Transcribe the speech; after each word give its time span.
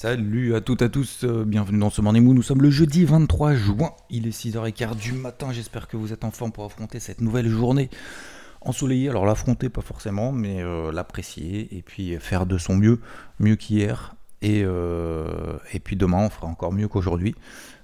Salut 0.00 0.54
à 0.54 0.60
toutes 0.60 0.82
et 0.82 0.84
à 0.84 0.88
tous, 0.88 1.24
euh, 1.24 1.44
bienvenue 1.44 1.80
dans 1.80 1.90
ce 1.90 2.00
Morning 2.00 2.22
Moon. 2.22 2.32
Nous 2.32 2.44
sommes 2.44 2.62
le 2.62 2.70
jeudi 2.70 3.04
23 3.04 3.54
juin, 3.54 3.90
il 4.10 4.28
est 4.28 4.30
6h15 4.30 4.94
du 4.94 5.12
matin. 5.12 5.50
J'espère 5.50 5.88
que 5.88 5.96
vous 5.96 6.12
êtes 6.12 6.22
en 6.22 6.30
forme 6.30 6.52
pour 6.52 6.64
affronter 6.64 7.00
cette 7.00 7.20
nouvelle 7.20 7.48
journée 7.48 7.90
ensoleillée. 8.60 9.08
Alors 9.08 9.26
l'affronter, 9.26 9.68
pas 9.68 9.80
forcément, 9.80 10.30
mais 10.30 10.62
euh, 10.62 10.92
l'apprécier 10.92 11.76
et 11.76 11.82
puis 11.82 12.16
faire 12.18 12.46
de 12.46 12.58
son 12.58 12.76
mieux, 12.76 13.00
mieux 13.40 13.56
qu'hier. 13.56 14.14
Et, 14.40 14.62
euh, 14.64 15.58
et 15.72 15.80
puis 15.80 15.96
demain, 15.96 16.26
on 16.26 16.30
fera 16.30 16.46
encore 16.46 16.72
mieux 16.72 16.86
qu'aujourd'hui. 16.86 17.34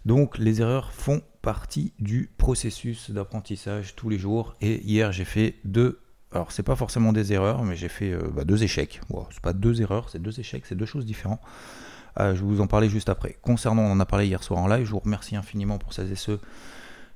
Donc 0.07 0.39
les 0.39 0.61
erreurs 0.61 0.93
font 0.93 1.21
partie 1.43 1.95
du 1.99 2.31
processus 2.39 3.11
d'apprentissage 3.11 3.97
tous 3.97 4.09
les 4.09 4.19
jours. 4.19 4.55
Et 4.61 4.81
hier, 4.85 5.11
j'ai 5.11 5.25
fait 5.25 5.57
deux. 5.65 5.99
Alors, 6.31 6.53
c'est 6.53 6.63
pas 6.63 6.77
forcément 6.77 7.13
des 7.13 7.33
erreurs, 7.33 7.65
mais 7.65 7.75
j'ai 7.75 7.89
fait 7.89 8.17
bah, 8.33 8.45
deux 8.45 8.63
échecs. 8.63 9.01
Bon, 9.11 9.27
c'est 9.33 9.43
pas 9.43 9.53
deux 9.53 9.83
erreurs, 9.83 10.11
c'est 10.11 10.23
deux 10.23 10.39
échecs, 10.39 10.65
c'est 10.67 10.77
deux 10.77 10.87
choses 10.87 11.07
différentes. 11.07 11.41
Euh, 12.21 12.35
je 12.35 12.41
vais 12.41 12.47
vous 12.47 12.61
en 12.61 12.67
parler 12.67 12.89
juste 12.89 13.09
après. 13.09 13.37
Concernant, 13.43 13.83
on 13.83 13.93
en 13.93 14.01
a 14.01 14.07
parlé 14.07 14.27
hier 14.27 14.43
soir 14.43 14.61
en 14.61 14.69
live, 14.69 14.85
je 14.85 14.91
vous 14.91 15.01
remercie 15.01 15.37
infiniment 15.37 15.79
pour 15.79 15.93
celles 15.93 16.13
et 16.13 16.17
ceux 16.17 16.41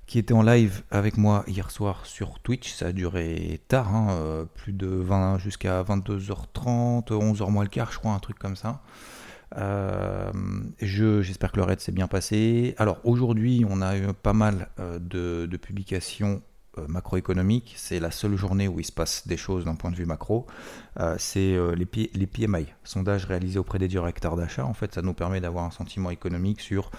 qui 0.08 0.18
étaient 0.18 0.32
en 0.32 0.42
live 0.42 0.82
avec 0.90 1.18
moi 1.18 1.44
hier 1.46 1.70
soir 1.70 2.06
sur 2.06 2.40
Twitch. 2.40 2.72
Ça 2.72 2.86
a 2.86 2.92
duré 2.92 3.60
tard, 3.68 3.94
hein, 3.94 4.08
euh, 4.12 4.44
plus 4.46 4.72
de 4.72 4.88
20 4.88 5.38
jusqu'à 5.38 5.82
22h30, 5.82 7.10
11h 7.10 7.50
moins 7.50 7.62
le 7.62 7.68
quart, 7.68 7.92
je 7.92 7.98
crois, 7.98 8.12
un 8.12 8.18
truc 8.18 8.38
comme 8.38 8.56
ça. 8.56 8.80
Euh, 9.56 10.32
J'espère 10.80 11.52
que 11.52 11.58
le 11.58 11.64
raid 11.64 11.80
s'est 11.80 11.92
bien 11.92 12.08
passé. 12.08 12.74
Alors 12.78 12.98
aujourd'hui, 13.04 13.64
on 13.68 13.82
a 13.82 13.96
eu 13.96 14.12
pas 14.14 14.32
mal 14.32 14.68
euh, 14.80 14.98
de, 14.98 15.56
publications 15.56 16.42
euh, 16.78 16.86
macroéconomiques. 16.88 17.74
C'est 17.76 18.00
la 18.00 18.10
seule 18.10 18.36
journée 18.36 18.68
où 18.68 18.80
il 18.80 18.84
se 18.84 18.92
passe 18.92 19.26
des 19.26 19.36
choses 19.36 19.64
d'un 19.64 19.74
point 19.74 19.90
de 19.90 19.96
vue 19.96 20.06
macro. 20.06 20.46
Euh, 21.00 21.16
c'est 21.18 21.54
euh, 21.54 21.74
les, 21.74 21.86
P 21.86 22.10
les 22.14 22.26
PMI, 22.26 22.66
sondage 22.84 23.24
réalisé 23.24 23.58
auprès 23.58 23.78
des 23.78 23.88
directeurs 23.88 24.36
d'achat. 24.36 24.64
En 24.64 24.74
fait, 24.74 24.94
ça 24.94 25.02
nous 25.02 25.14
permet 25.14 25.40
d'avoir 25.40 25.64
un 25.64 25.70
sentiment 25.70 26.10
économique 26.10 26.60
sur 26.60 26.90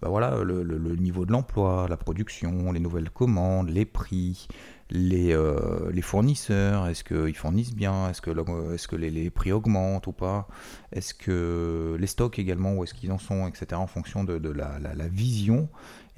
bah 0.00 0.08
voilà, 0.08 0.44
le, 0.44 0.62
niveau 0.94 1.26
de 1.26 1.32
l'emploi, 1.32 1.88
la 1.90 1.96
production, 1.96 2.70
les 2.70 2.78
nouvelles 2.78 3.10
commandes, 3.10 3.68
les 3.68 3.84
prix, 3.84 4.46
les, 4.90 5.36
les 5.90 6.02
fournisseurs, 6.02 6.86
est-ce 6.86 7.02
qu'ils 7.02 7.34
fournissent 7.34 7.74
bien, 7.74 8.08
est-ce 8.08 8.22
que, 8.22 8.30
est 8.30 8.76
-ce 8.76 8.86
que 8.86 8.94
les, 8.94 9.10
les, 9.10 9.28
prix 9.28 9.50
augmentent 9.50 10.06
ou 10.06 10.12
pas, 10.12 10.46
est-ce 10.92 11.14
que 11.14 11.96
les 11.98 12.06
stocks 12.06 12.38
également, 12.38 12.74
où 12.74 12.84
est-ce 12.84 12.94
qu'ils 12.94 13.10
en 13.10 13.18
sont, 13.18 13.48
etc., 13.48 13.66
en 13.74 13.88
fonction 13.88 14.22
de, 14.22 14.38
de 14.38 14.50
la, 14.50 14.78
la, 14.78 15.08
vision 15.08 15.68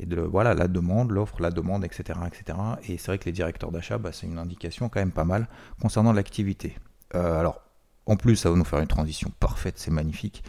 et 0.00 0.06
de 0.06 0.20
voilà, 0.20 0.54
la 0.54 0.66
demande, 0.66 1.10
l'offre, 1.10 1.40
la 1.40 1.50
demande, 1.50 1.84
etc. 1.84 2.18
etc. 2.26 2.58
Et 2.88 2.96
c'est 2.96 3.08
vrai 3.08 3.18
que 3.18 3.26
les 3.26 3.32
directeurs 3.32 3.70
d'achat, 3.70 3.98
bah, 3.98 4.10
c'est 4.12 4.26
une 4.26 4.38
indication 4.38 4.88
quand 4.88 5.00
même 5.00 5.12
pas 5.12 5.24
mal 5.24 5.46
concernant 5.80 6.12
l'activité. 6.12 6.76
Euh, 7.14 7.38
alors, 7.38 7.60
en 8.06 8.16
plus, 8.16 8.36
ça 8.36 8.50
va 8.50 8.56
nous 8.56 8.64
faire 8.64 8.80
une 8.80 8.88
transition 8.88 9.30
parfaite, 9.38 9.74
c'est 9.78 9.90
magnifique 9.90 10.42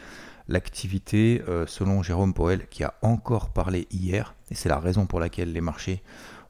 l'activité, 0.47 1.41
euh, 1.47 1.65
selon 1.65 2.03
Jérôme 2.03 2.33
Powell, 2.33 2.67
qui 2.67 2.83
a 2.83 2.95
encore 3.03 3.53
parlé 3.53 3.87
hier, 3.89 4.33
et 4.49 4.55
c'est 4.55 4.67
la 4.67 4.79
raison 4.79 5.05
pour 5.05 5.19
laquelle 5.19 5.53
les 5.53 5.61
marchés 5.61 6.01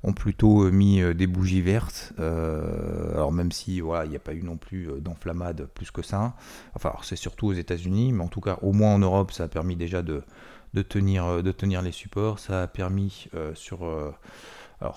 ont 0.01 0.13
plutôt 0.13 0.63
euh, 0.63 0.71
mis 0.71 1.01
des 1.13 1.27
bougies 1.27 1.61
vertes. 1.61 2.13
Alors 2.17 3.31
même 3.31 3.51
si 3.51 3.79
voilà, 3.79 4.05
il 4.05 4.09
n'y 4.09 4.15
a 4.15 4.19
pas 4.19 4.33
eu 4.33 4.41
non 4.41 4.57
plus 4.57 4.89
d'enflammade 5.01 5.67
plus 5.75 5.91
que 5.91 6.01
ça. 6.01 6.35
Enfin, 6.73 6.93
c'est 7.03 7.15
surtout 7.15 7.47
aux 7.47 7.53
États-Unis, 7.53 8.11
mais 8.13 8.23
en 8.23 8.27
tout 8.27 8.41
cas, 8.41 8.57
au 8.63 8.71
moins 8.71 8.95
en 8.95 8.99
Europe, 8.99 9.31
ça 9.31 9.43
a 9.43 9.47
permis 9.47 9.75
déjà 9.75 10.01
de, 10.01 10.23
de, 10.73 10.81
tenir, 10.81 11.43
de 11.43 11.51
tenir 11.51 11.81
les 11.81 11.91
supports. 11.91 12.39
Ça 12.39 12.63
a 12.63 12.67
permis 12.67 13.27
euh, 13.33 13.53
sur, 13.55 13.85
euh, 13.85 14.11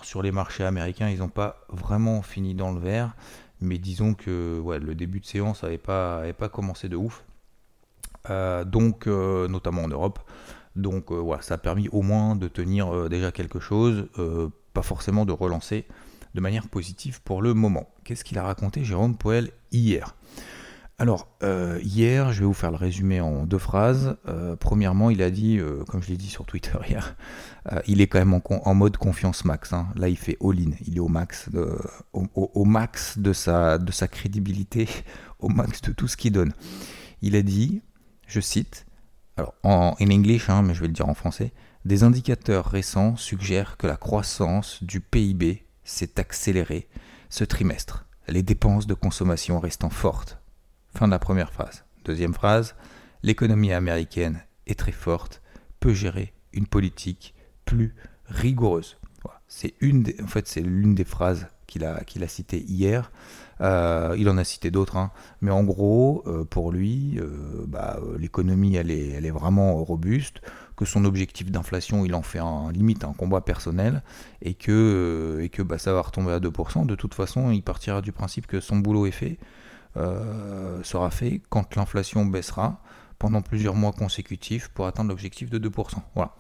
sur 0.02 0.22
les 0.22 0.32
marchés 0.32 0.64
américains, 0.64 1.08
ils 1.08 1.18
n'ont 1.18 1.28
pas 1.28 1.64
vraiment 1.68 2.22
fini 2.22 2.54
dans 2.54 2.72
le 2.72 2.80
vert. 2.80 3.14
Mais 3.60 3.78
disons 3.78 4.14
que 4.14 4.62
le 4.66 4.94
début 4.94 5.20
de 5.20 5.26
séance 5.26 5.62
n'avait 5.62 5.78
pas, 5.78 6.18
avait 6.18 6.32
pas 6.32 6.48
commencé 6.48 6.88
de 6.88 6.96
ouf. 6.96 7.24
Euh, 8.30 8.64
donc, 8.64 9.06
notamment 9.06 9.84
en 9.84 9.88
Europe. 9.88 10.18
Donc 10.76 11.10
ça 11.40 11.54
a 11.54 11.58
permis 11.58 11.88
au 11.90 12.02
moins 12.02 12.34
de 12.34 12.48
tenir 12.48 13.08
déjà 13.08 13.30
quelque 13.30 13.60
chose 13.60 14.08
pas 14.74 14.82
forcément 14.82 15.24
de 15.24 15.32
relancer 15.32 15.86
de 16.34 16.40
manière 16.40 16.68
positive 16.68 17.22
pour 17.22 17.40
le 17.40 17.54
moment. 17.54 17.88
Qu'est-ce 18.02 18.24
qu'il 18.24 18.38
a 18.38 18.42
raconté 18.42 18.84
Jérôme 18.84 19.16
Poel 19.16 19.50
hier? 19.70 20.14
Alors, 20.96 21.26
euh, 21.42 21.80
hier, 21.82 22.32
je 22.32 22.40
vais 22.40 22.46
vous 22.46 22.54
faire 22.54 22.70
le 22.70 22.76
résumé 22.76 23.20
en 23.20 23.46
deux 23.46 23.58
phrases. 23.58 24.16
Euh, 24.28 24.54
premièrement, 24.54 25.10
il 25.10 25.22
a 25.22 25.30
dit, 25.30 25.58
euh, 25.58 25.82
comme 25.88 26.00
je 26.00 26.08
l'ai 26.08 26.16
dit 26.16 26.28
sur 26.28 26.46
Twitter 26.46 26.78
hier, 26.88 27.16
il 27.86 28.00
est 28.00 28.06
quand 28.06 28.18
même 28.18 28.40
en, 28.48 28.74
mode 28.74 28.96
confiance 28.96 29.44
max. 29.44 29.72
Hein. 29.72 29.88
Là, 29.96 30.08
il 30.08 30.16
fait 30.16 30.36
all-in. 30.40 30.70
Il 30.86 30.96
est 30.96 31.00
au 31.00 31.08
max, 31.08 31.48
de, 31.50 31.76
au, 32.12 32.64
max 32.64 33.18
de 33.18 33.32
sa, 33.32 33.78
de 33.78 33.90
sa 33.90 34.06
crédibilité, 34.06 34.88
au 35.40 35.48
max 35.48 35.82
de 35.82 35.90
tout 35.90 36.06
ce 36.06 36.16
qu'il 36.16 36.32
donne. 36.32 36.52
Il 37.22 37.34
a 37.34 37.42
dit, 37.42 37.82
je 38.28 38.38
cite, 38.38 38.86
alors 39.36 39.54
en 39.64 39.96
in 40.00 40.10
English, 40.10 40.48
hein, 40.48 40.62
mais 40.62 40.74
je 40.74 40.80
vais 40.80 40.86
le 40.86 40.92
dire 40.92 41.08
en 41.08 41.14
français, 41.14 41.52
des 41.84 42.04
indicateurs 42.04 42.66
récents 42.66 43.16
suggèrent 43.16 43.78
que 43.78 43.88
la 43.88 43.96
croissance 43.96 44.82
du 44.84 45.00
PIB 45.00 45.66
s'est 45.82 46.20
accélérée 46.20 46.88
ce 47.30 47.42
trimestre, 47.42 48.06
les 48.28 48.42
dépenses 48.42 48.86
de 48.86 48.94
consommation 48.94 49.58
restant 49.58 49.90
fortes. 49.90 50.43
Fin 50.96 51.06
de 51.06 51.10
la 51.10 51.18
première 51.18 51.52
phrase. 51.52 51.84
Deuxième 52.04 52.34
phrase, 52.34 52.76
l'économie 53.24 53.72
américaine 53.72 54.44
est 54.68 54.78
très 54.78 54.92
forte, 54.92 55.42
peut 55.80 55.92
gérer 55.92 56.32
une 56.52 56.66
politique 56.66 57.34
plus 57.64 57.96
rigoureuse. 58.26 58.96
C'est 59.48 59.74
une 59.80 60.04
des, 60.04 60.16
en 60.22 60.28
fait, 60.28 60.46
c'est 60.46 60.60
l'une 60.60 60.94
des 60.94 61.04
phrases 61.04 61.48
qu'il 61.66 61.84
a, 61.84 62.28
citées 62.28 62.62
hier. 62.62 63.10
Euh, 63.60 64.14
il 64.16 64.28
en 64.28 64.38
a 64.38 64.44
cité 64.44 64.70
d'autres, 64.70 64.96
hein. 64.96 65.10
mais 65.40 65.50
en 65.50 65.64
gros, 65.64 66.22
euh, 66.26 66.44
pour 66.44 66.70
lui, 66.70 67.18
euh, 67.18 67.64
bah, 67.66 67.98
l'économie, 68.18 68.76
elle 68.76 68.90
est, 68.92 69.08
elle 69.08 69.28
vraiment 69.32 69.82
robuste 69.82 70.40
que 70.76 70.84
son 70.84 71.04
objectif 71.04 71.50
d'inflation, 71.50 72.04
il 72.04 72.14
en 72.14 72.22
fait 72.22 72.38
un, 72.38 72.70
limite 72.70 73.04
un 73.04 73.12
combat 73.12 73.40
personnel, 73.40 74.02
et 74.42 74.54
que, 74.54 75.40
et 75.42 75.48
que 75.48 75.62
bah, 75.62 75.78
ça 75.78 75.92
va 75.92 76.02
retomber 76.02 76.32
à 76.32 76.40
2%. 76.40 76.86
De 76.86 76.94
toute 76.94 77.14
façon, 77.14 77.50
il 77.50 77.62
partira 77.62 78.00
du 78.00 78.12
principe 78.12 78.46
que 78.46 78.60
son 78.60 78.76
boulot 78.76 79.06
est 79.06 79.12
fait, 79.12 79.38
euh, 79.96 80.82
sera 80.82 81.10
fait 81.10 81.40
quand 81.50 81.76
l'inflation 81.76 82.26
baissera 82.26 82.80
pendant 83.18 83.42
plusieurs 83.42 83.74
mois 83.74 83.92
consécutifs 83.92 84.68
pour 84.68 84.86
atteindre 84.86 85.10
l'objectif 85.10 85.50
de 85.50 85.58
2%. 85.58 85.98
Voilà. 86.14 86.34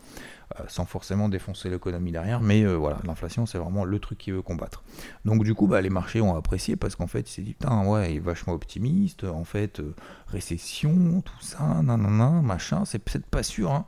Euh, 0.60 0.64
sans 0.68 0.84
forcément 0.84 1.30
défoncer 1.30 1.70
l'économie 1.70 2.12
derrière, 2.12 2.40
mais 2.40 2.62
euh, 2.62 2.74
voilà, 2.74 2.98
l'inflation 3.04 3.46
c'est 3.46 3.56
vraiment 3.56 3.84
le 3.84 3.98
truc 3.98 4.18
qu'il 4.18 4.34
veut 4.34 4.42
combattre. 4.42 4.84
Donc 5.24 5.42
du 5.42 5.54
coup, 5.54 5.66
bah, 5.66 5.80
les 5.80 5.88
marchés 5.88 6.20
ont 6.20 6.36
apprécié 6.36 6.76
parce 6.76 6.96
qu'en 6.96 7.06
fait, 7.06 7.30
il 7.30 7.32
s'est 7.32 7.42
dit, 7.42 7.54
putain, 7.54 7.86
ouais, 7.86 8.12
il 8.12 8.16
est 8.16 8.20
vachement 8.20 8.52
optimiste, 8.52 9.24
en 9.24 9.44
fait, 9.44 9.80
récession, 10.26 11.22
tout 11.22 11.40
ça, 11.40 11.80
nanana, 11.82 12.42
machin, 12.42 12.84
c'est 12.84 12.98
peut-être 12.98 13.26
pas 13.26 13.42
sûr. 13.42 13.72
Hein. 13.72 13.86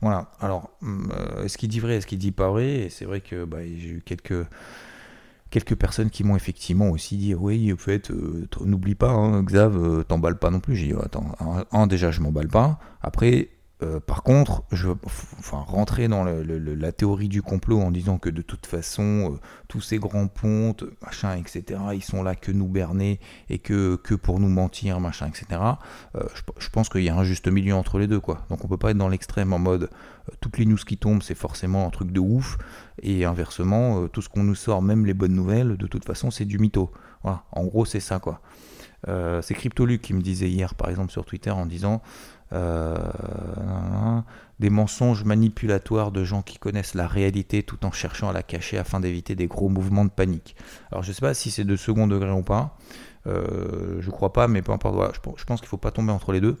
Voilà, 0.00 0.30
alors, 0.40 0.70
est-ce 1.44 1.58
qu'il 1.58 1.68
dit 1.68 1.78
vrai, 1.80 1.96
est-ce 1.96 2.06
qu'il 2.06 2.18
dit 2.18 2.32
pas 2.32 2.48
vrai? 2.48 2.68
Et 2.68 2.88
c'est 2.88 3.04
vrai 3.04 3.20
que 3.20 3.44
bah, 3.44 3.58
j'ai 3.62 3.88
eu 3.90 4.02
quelques 4.02 4.46
quelques 5.50 5.74
personnes 5.74 6.10
qui 6.10 6.24
m'ont 6.24 6.36
effectivement 6.36 6.90
aussi 6.90 7.16
dit 7.16 7.34
oui 7.34 7.72
en 7.72 7.76
fait 7.76 8.10
euh, 8.10 8.46
n'oublie 8.64 8.94
pas 8.94 9.10
hein, 9.10 9.42
Xav 9.42 9.76
euh, 9.76 10.04
t'emballes 10.04 10.38
pas 10.38 10.50
non 10.50 10.60
plus 10.60 10.76
j'ai 10.76 10.88
dit 10.88 10.94
attends 11.00 11.32
un, 11.72 11.86
déjà 11.86 12.10
je 12.10 12.20
m'emballe 12.20 12.48
pas 12.48 12.78
après 13.02 13.50
euh, 13.80 14.00
par 14.00 14.24
contre, 14.24 14.64
je 14.72 14.88
enfin, 15.38 15.58
rentrer 15.58 16.08
dans 16.08 16.24
la 16.24 16.92
théorie 16.92 17.28
du 17.28 17.42
complot 17.42 17.80
en 17.80 17.92
disant 17.92 18.18
que 18.18 18.28
de 18.28 18.42
toute 18.42 18.66
façon, 18.66 19.34
euh, 19.34 19.40
tous 19.68 19.80
ces 19.80 19.98
grands 19.98 20.26
pontes, 20.26 20.82
machin, 21.00 21.36
etc., 21.36 21.80
ils 21.94 22.02
sont 22.02 22.24
là 22.24 22.34
que 22.34 22.50
nous 22.50 22.66
berner 22.66 23.20
et 23.48 23.60
que, 23.60 23.94
que 23.94 24.16
pour 24.16 24.40
nous 24.40 24.48
mentir, 24.48 24.98
machin, 24.98 25.28
etc., 25.28 25.60
je, 26.58 26.68
pense 26.70 26.88
qu'il 26.88 27.04
y 27.04 27.08
a 27.08 27.16
un 27.16 27.22
juste 27.22 27.46
milieu 27.46 27.74
entre 27.74 28.00
les 28.00 28.08
deux, 28.08 28.18
quoi. 28.20 28.44
Donc 28.50 28.64
on 28.64 28.68
peut 28.68 28.76
pas 28.76 28.90
être 28.90 28.98
dans 28.98 29.08
l'extrême 29.08 29.52
en 29.52 29.60
mode 29.60 29.90
toutes 30.40 30.58
les 30.58 30.66
news 30.66 30.76
qui 30.76 30.98
tombent, 30.98 31.22
c'est 31.22 31.36
forcément 31.36 31.86
un 31.86 31.90
truc 31.90 32.10
de 32.10 32.20
ouf, 32.20 32.58
et 33.02 33.24
inversement, 33.24 34.02
euh, 34.02 34.08
tout 34.08 34.22
ce 34.22 34.28
qu'on 34.28 34.42
nous 34.42 34.54
sort, 34.54 34.82
même 34.82 35.06
les 35.06 35.14
bonnes 35.14 35.34
nouvelles, 35.34 35.76
de 35.76 35.86
toute 35.86 36.04
façon, 36.04 36.30
c'est 36.30 36.44
du 36.44 36.58
mytho. 36.58 36.90
Voilà, 37.22 37.44
en 37.52 37.64
gros, 37.64 37.84
c'est 37.84 38.00
ça, 38.00 38.18
quoi. 38.18 38.40
c'est 39.06 39.54
CryptoLuc 39.54 40.00
qui 40.00 40.14
me 40.14 40.20
disait 40.20 40.48
hier, 40.48 40.74
par 40.74 40.90
exemple, 40.90 41.12
sur 41.12 41.24
Twitter, 41.24 41.50
en 41.50 41.66
disant 41.66 42.02
euh, 42.54 42.96
des 44.58 44.70
mensonges 44.70 45.22
manipulatoires 45.22 46.10
de 46.10 46.24
gens 46.24 46.42
qui 46.42 46.58
connaissent 46.58 46.94
la 46.94 47.06
réalité 47.06 47.62
tout 47.62 47.84
en 47.84 47.92
cherchant 47.92 48.28
à 48.30 48.32
la 48.32 48.42
cacher 48.42 48.78
afin 48.78 49.00
d'éviter 49.00 49.36
des 49.36 49.46
gros 49.46 49.68
mouvements 49.68 50.04
de 50.04 50.10
panique. 50.10 50.56
Alors 50.90 51.04
je 51.04 51.12
sais 51.12 51.20
pas 51.20 51.34
si 51.34 51.50
c'est 51.50 51.64
de 51.64 51.76
second 51.76 52.06
degré 52.06 52.30
ou 52.30 52.42
pas, 52.42 52.76
Euh, 53.26 54.00
je 54.00 54.10
crois 54.10 54.32
pas, 54.32 54.48
mais 54.48 54.62
peu 54.62 54.72
importe. 54.72 55.14
Je, 55.14 55.44
pense 55.44 55.60
qu'il 55.60 55.68
faut 55.68 55.76
pas 55.76 55.90
tomber 55.90 56.12
entre 56.12 56.32
les 56.32 56.40
deux. 56.40 56.56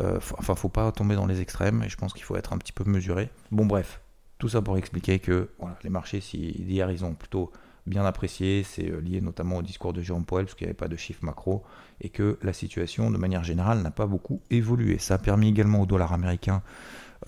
Euh, 0.00 0.18
enfin, 0.38 0.54
faut 0.54 0.70
pas 0.70 0.90
tomber 0.90 1.14
dans 1.14 1.26
les 1.26 1.42
extrêmes. 1.42 1.82
Et 1.82 1.90
je 1.90 1.96
pense 1.96 2.14
qu'il 2.14 2.22
faut 2.22 2.36
être 2.36 2.54
un 2.54 2.58
petit 2.58 2.72
peu 2.72 2.84
mesuré. 2.84 3.28
Bon, 3.50 3.66
bref, 3.66 4.00
tout 4.38 4.48
ça 4.48 4.62
pour 4.62 4.76
expliquer 4.76 5.18
que 5.18 5.48
les 5.82 5.90
marchés, 5.90 6.20
si 6.20 6.38
d'hier, 6.38 6.90
ils 6.90 7.04
ont 7.04 7.14
plutôt 7.14 7.52
bien 7.86 8.04
apprécié. 8.04 8.62
C'est 8.62 8.90
euh, 8.90 9.00
lié 9.00 9.20
notamment 9.20 9.58
au 9.58 9.62
discours 9.62 9.92
de 9.92 10.02
Jérôme 10.02 10.24
Powell, 10.24 10.46
parce 10.46 10.54
qu'il 10.54 10.66
n'y 10.66 10.70
avait 10.70 10.76
pas 10.76 10.88
de 10.88 10.96
chiffre 10.96 11.24
macro, 11.24 11.64
et 12.00 12.10
que 12.10 12.38
la 12.42 12.52
situation, 12.52 13.10
de 13.10 13.18
manière 13.18 13.44
générale, 13.44 13.82
n'a 13.82 13.90
pas 13.90 14.06
beaucoup 14.06 14.42
évolué. 14.50 14.98
Ça 14.98 15.14
a 15.14 15.18
permis 15.18 15.48
également 15.48 15.80
au 15.80 15.86
dollar 15.86 16.12
américain 16.12 16.62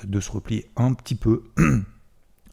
euh, 0.03 0.07
de 0.07 0.21
se 0.21 0.31
replier 0.31 0.71
un 0.77 0.93
petit 0.95 1.15
peu. 1.15 1.45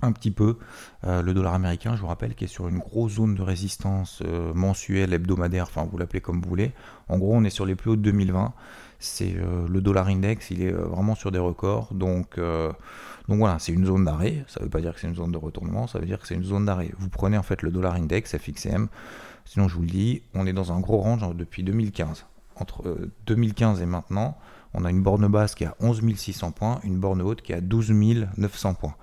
un 0.01 0.11
petit 0.11 0.29
peu 0.29 0.59
euh, 1.05 1.23
le 1.23 1.33
dollar 1.33 1.55
américain, 1.55 1.95
je 1.95 2.01
vous 2.01 2.07
rappelle, 2.07 2.35
qui 2.35 2.43
est 2.43 2.47
sur 2.47 2.67
une 2.67 2.77
grosse 2.77 3.13
zone 3.13 3.33
de 3.33 3.41
résistance 3.41 4.21
mensuelle, 4.53 5.13
hebdomadaire, 5.13 5.63
enfin 5.63 5.87
vous 5.89 5.97
l'appelez 5.97 6.21
comme 6.21 6.41
vous 6.41 6.49
voulez. 6.49 6.73
En 7.07 7.17
gros, 7.17 7.33
on 7.33 7.43
est 7.43 7.49
sur 7.49 7.65
les 7.65 7.75
plus 7.75 7.91
hauts 7.91 7.95
de 7.95 8.01
2020. 8.01 8.53
C'est 8.99 9.33
le 9.33 9.81
dollar 9.81 10.07
index, 10.07 10.51
il 10.51 10.61
est 10.61 10.71
vraiment 10.71 11.15
sur 11.15 11.31
des 11.31 11.39
records. 11.39 11.93
Donc 11.93 12.39
donc 13.27 13.39
voilà, 13.39 13.57
c'est 13.59 13.71
une 13.71 13.85
zone 13.85 14.05
d'arrêt. 14.05 14.45
Ça 14.47 14.59
ne 14.59 14.65
veut 14.65 14.69
pas 14.69 14.81
dire 14.81 14.93
que 14.93 14.99
c'est 14.99 15.07
une 15.07 15.15
zone 15.15 15.31
de 15.31 15.37
retournement, 15.37 15.87
ça 15.87 15.99
veut 15.99 16.05
dire 16.05 16.19
que 16.19 16.27
c'est 16.27 16.35
une 16.35 16.43
zone 16.43 16.65
d'arrêt. 16.65 16.91
Vous 16.99 17.09
prenez 17.09 17.37
en 17.37 17.43
fait 17.43 17.61
le 17.61 17.71
dollar 17.71 17.95
index, 17.95 18.37
FXM. 18.37 18.87
Sinon, 19.45 19.67
je 19.67 19.75
vous 19.75 19.81
le 19.81 19.87
dis, 19.87 20.21
on 20.33 20.47
est 20.47 20.53
dans 20.53 20.71
un 20.71 20.79
gros 20.79 20.97
range 20.97 21.21
depuis 21.35 21.63
2015. 21.63 22.25
Entre 22.57 23.09
2015 23.27 23.79
euh, 23.79 23.83
et 23.83 23.85
maintenant, 23.85 24.37
on 24.73 24.85
a 24.85 24.89
une 24.89 25.01
borne 25.01 25.27
basse 25.27 25.55
qui 25.55 25.63
est 25.63 25.67
à 25.67 25.75
11 25.79 26.01
600 26.15 26.51
points, 26.51 26.79
une 26.83 26.97
borne 26.97 27.21
haute 27.21 27.41
qui 27.41 27.51
est 27.51 27.55
à 27.55 27.61
12 27.61 27.91
900 28.37 28.73
points. 28.75 28.95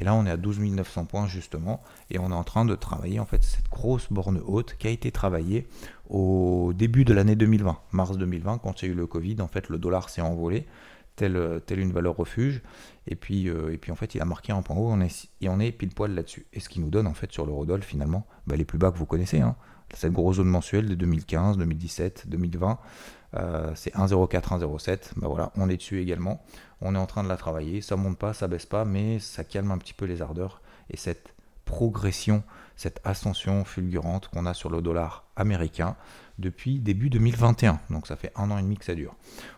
Et 0.00 0.04
là, 0.04 0.14
on 0.14 0.24
est 0.24 0.30
à 0.30 0.38
12 0.38 0.60
900 0.60 1.04
points 1.04 1.28
justement, 1.28 1.82
et 2.10 2.18
on 2.18 2.30
est 2.30 2.34
en 2.34 2.42
train 2.42 2.64
de 2.64 2.74
travailler 2.74 3.20
en 3.20 3.26
fait 3.26 3.44
cette 3.44 3.68
grosse 3.68 4.10
borne 4.10 4.40
haute 4.46 4.74
qui 4.78 4.86
a 4.86 4.90
été 4.90 5.12
travaillée 5.12 5.68
au 6.08 6.72
début 6.74 7.04
de 7.04 7.12
l'année 7.12 7.36
2020, 7.36 7.78
mars 7.92 8.16
2020, 8.16 8.58
quand 8.58 8.82
il 8.82 8.86
y 8.86 8.88
a 8.88 8.92
eu 8.92 8.96
le 8.96 9.06
Covid. 9.06 9.36
En 9.40 9.46
fait, 9.46 9.68
le 9.68 9.78
dollar 9.78 10.08
s'est 10.08 10.22
envolé, 10.22 10.66
telle, 11.16 11.60
une 11.78 11.92
valeur 11.92 12.16
refuge. 12.16 12.62
Et 13.06 13.14
puis, 13.14 13.50
euh, 13.50 13.72
et 13.72 13.76
puis 13.76 13.92
en 13.92 13.94
fait, 13.94 14.14
il 14.14 14.22
a 14.22 14.24
marqué 14.24 14.52
un 14.52 14.62
point 14.62 14.76
haut 14.76 14.96
et 15.40 15.48
on 15.50 15.60
est 15.60 15.72
pile 15.72 15.90
poil 15.90 16.14
là-dessus. 16.14 16.46
Et 16.54 16.60
ce 16.60 16.70
qui 16.70 16.80
nous 16.80 16.90
donne 16.90 17.06
en 17.06 17.14
fait 17.14 17.30
sur 17.30 17.44
l'eurodoll 17.44 17.82
finalement 17.82 18.26
bah, 18.46 18.56
les 18.56 18.64
plus 18.64 18.78
bas 18.78 18.90
que 18.90 18.96
vous 18.96 19.06
connaissez. 19.06 19.40
Hein. 19.40 19.54
Cette 19.92 20.12
grosse 20.12 20.36
zone 20.36 20.48
mensuelle 20.48 20.88
de 20.88 20.94
2015, 20.94 21.58
2017, 21.58 22.24
2020, 22.28 22.78
c'est 23.32 23.94
1,04, 23.94 24.58
1,07. 24.58 25.12
Bah 25.16 25.28
voilà, 25.28 25.52
on 25.56 25.68
est 25.68 25.76
dessus 25.76 26.00
également. 26.00 26.42
On 26.80 26.94
est 26.94 26.98
en 26.98 27.06
train 27.06 27.22
de 27.22 27.28
la 27.28 27.36
travailler. 27.36 27.80
Ça 27.80 27.96
monte 27.96 28.18
pas, 28.18 28.32
ça 28.32 28.48
baisse 28.48 28.66
pas, 28.66 28.84
mais 28.84 29.18
ça 29.18 29.44
calme 29.44 29.70
un 29.70 29.78
petit 29.78 29.94
peu 29.94 30.06
les 30.06 30.22
ardeurs. 30.22 30.60
Et 30.90 30.96
cette 30.96 31.34
progression, 31.64 32.42
cette 32.74 33.00
ascension 33.04 33.64
fulgurante 33.64 34.28
qu'on 34.28 34.44
a 34.46 34.54
sur 34.54 34.70
le 34.70 34.82
dollar 34.82 35.24
américain, 35.36 35.96
depuis 36.40 36.80
début 36.80 37.10
2021. 37.10 37.78
Donc 37.90 38.06
ça 38.06 38.16
fait 38.16 38.32
un 38.34 38.50
an 38.50 38.58
et 38.58 38.62
demi 38.62 38.76
que 38.76 38.84
ça 38.84 38.94
dure. 38.94 39.14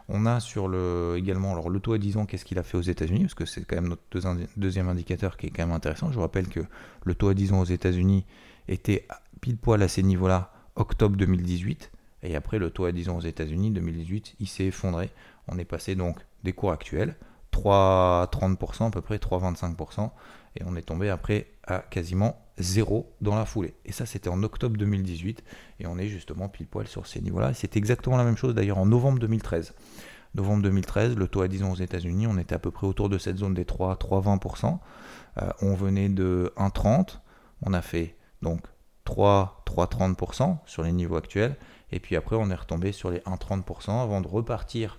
On 0.09 0.27
a 0.27 0.41
sur 0.41 0.69
le 0.69 1.15
également 1.17 1.53
alors 1.53 1.71
le 1.71 1.81
taux 1.81 1.95
à 1.95 1.99
10 1.99 2.17
ans, 2.19 2.27
qu'est-ce 2.27 2.45
qu'il 2.45 2.59
a 2.59 2.63
fait 2.63 2.77
aux 2.77 2.83
États-Unis? 2.83 3.21
Parce 3.21 3.35
que 3.35 3.47
c'est 3.47 3.65
quand 3.65 3.77
même 3.77 3.89
notre 3.89 4.03
deuxième 4.57 4.89
indicateur 4.89 5.37
qui 5.37 5.47
est 5.47 5.51
quand 5.51 5.65
même 5.65 5.75
intéressant. 5.75 6.11
Je 6.11 6.17
vous 6.17 6.21
rappelle 6.21 6.49
que 6.49 6.61
le 7.05 7.15
taux 7.15 7.29
à 7.29 7.35
10 7.35 7.53
ans 7.53 7.61
aux 7.61 7.65
États-Unis 7.65 8.27
était 8.69 9.07
pile 9.41 9.57
poil 9.57 9.83
à 9.83 9.89
ces 9.89 10.03
niveaux-là 10.03 10.53
octobre 10.77 11.17
2018. 11.17 11.91
Et 12.23 12.37
après, 12.37 12.59
le 12.59 12.71
taux 12.71 12.85
à 12.85 12.93
10 12.93 13.09
ans 13.09 13.17
aux 13.17 13.23
États-Unis 13.23 13.71
2018, 13.71 14.37
il 14.41 14.49
s'est 14.49 14.67
effondré. 14.67 15.11
On 15.49 15.59
est 15.59 15.65
passé 15.65 15.95
donc 15.95 16.19
des 16.45 16.53
cours 16.53 16.73
actuels, 16.73 17.17
3,30% 17.53 18.87
à 18.87 18.91
peu 18.91 19.01
près, 19.01 19.17
3,25%. 19.17 20.11
Et 20.57 20.63
on 20.67 20.77
est 20.77 20.83
tombé 20.83 21.09
après 21.09 21.49
à 21.67 21.79
quasiment 21.79 22.39
zéro 22.59 23.13
dans 23.21 23.35
la 23.35 23.45
foulée. 23.45 23.75
Et 23.85 23.93
ça, 23.93 24.07
c'était 24.07 24.29
en 24.29 24.43
octobre 24.43 24.77
2018. 24.77 25.43
Et 25.81 25.87
on 25.87 25.99
est 25.99 26.09
justement 26.09 26.49
pile 26.49 26.67
poil 26.67 26.87
sur 26.87 27.07
ces 27.07 27.21
niveaux-là. 27.21 27.55
C'est 27.55 27.77
exactement 27.77 28.17
la 28.17 28.25
même 28.25 28.37
chose 28.37 28.55
d'ailleurs 28.55 28.79
en 28.79 28.87
novembre 28.87 29.19
2013. 29.19 29.75
Novembre 30.35 30.63
2013, 30.63 31.17
le 31.17 31.29
taux 31.29 31.43
à 31.43 31.49
10 31.49 31.63
ans 31.63 31.73
aux 31.73 31.77
États-Unis, 31.77 32.27
on 32.27 32.39
était 32.39 32.55
à 32.55 32.59
peu 32.59 32.71
près 32.71 32.87
autour 32.87 33.11
de 33.11 33.19
cette 33.19 33.37
zone 33.37 33.53
des 33.53 33.67
3, 33.67 33.97
3,20%. 33.97 34.79
Euh, 35.41 35.51
on 35.61 35.75
venait 35.75 36.09
de 36.09 36.53
1,30. 36.57 37.19
On 37.63 37.75
a 37.75 37.83
fait 37.83 38.17
donc 38.41 38.63
3, 39.05 39.63
3,30% 39.67 40.59
sur 40.65 40.83
les 40.83 40.93
niveaux 40.93 41.17
actuels. 41.17 41.57
Et 41.93 42.01
puis 42.01 42.17
après, 42.17 42.37
on 42.37 42.51
est 42.51 42.55
retombé 42.55 42.93
sur 42.93 43.11
les 43.11 43.19
1,30% 43.21 44.03
avant 44.03 44.21
de 44.21 44.29
repartir 44.29 44.99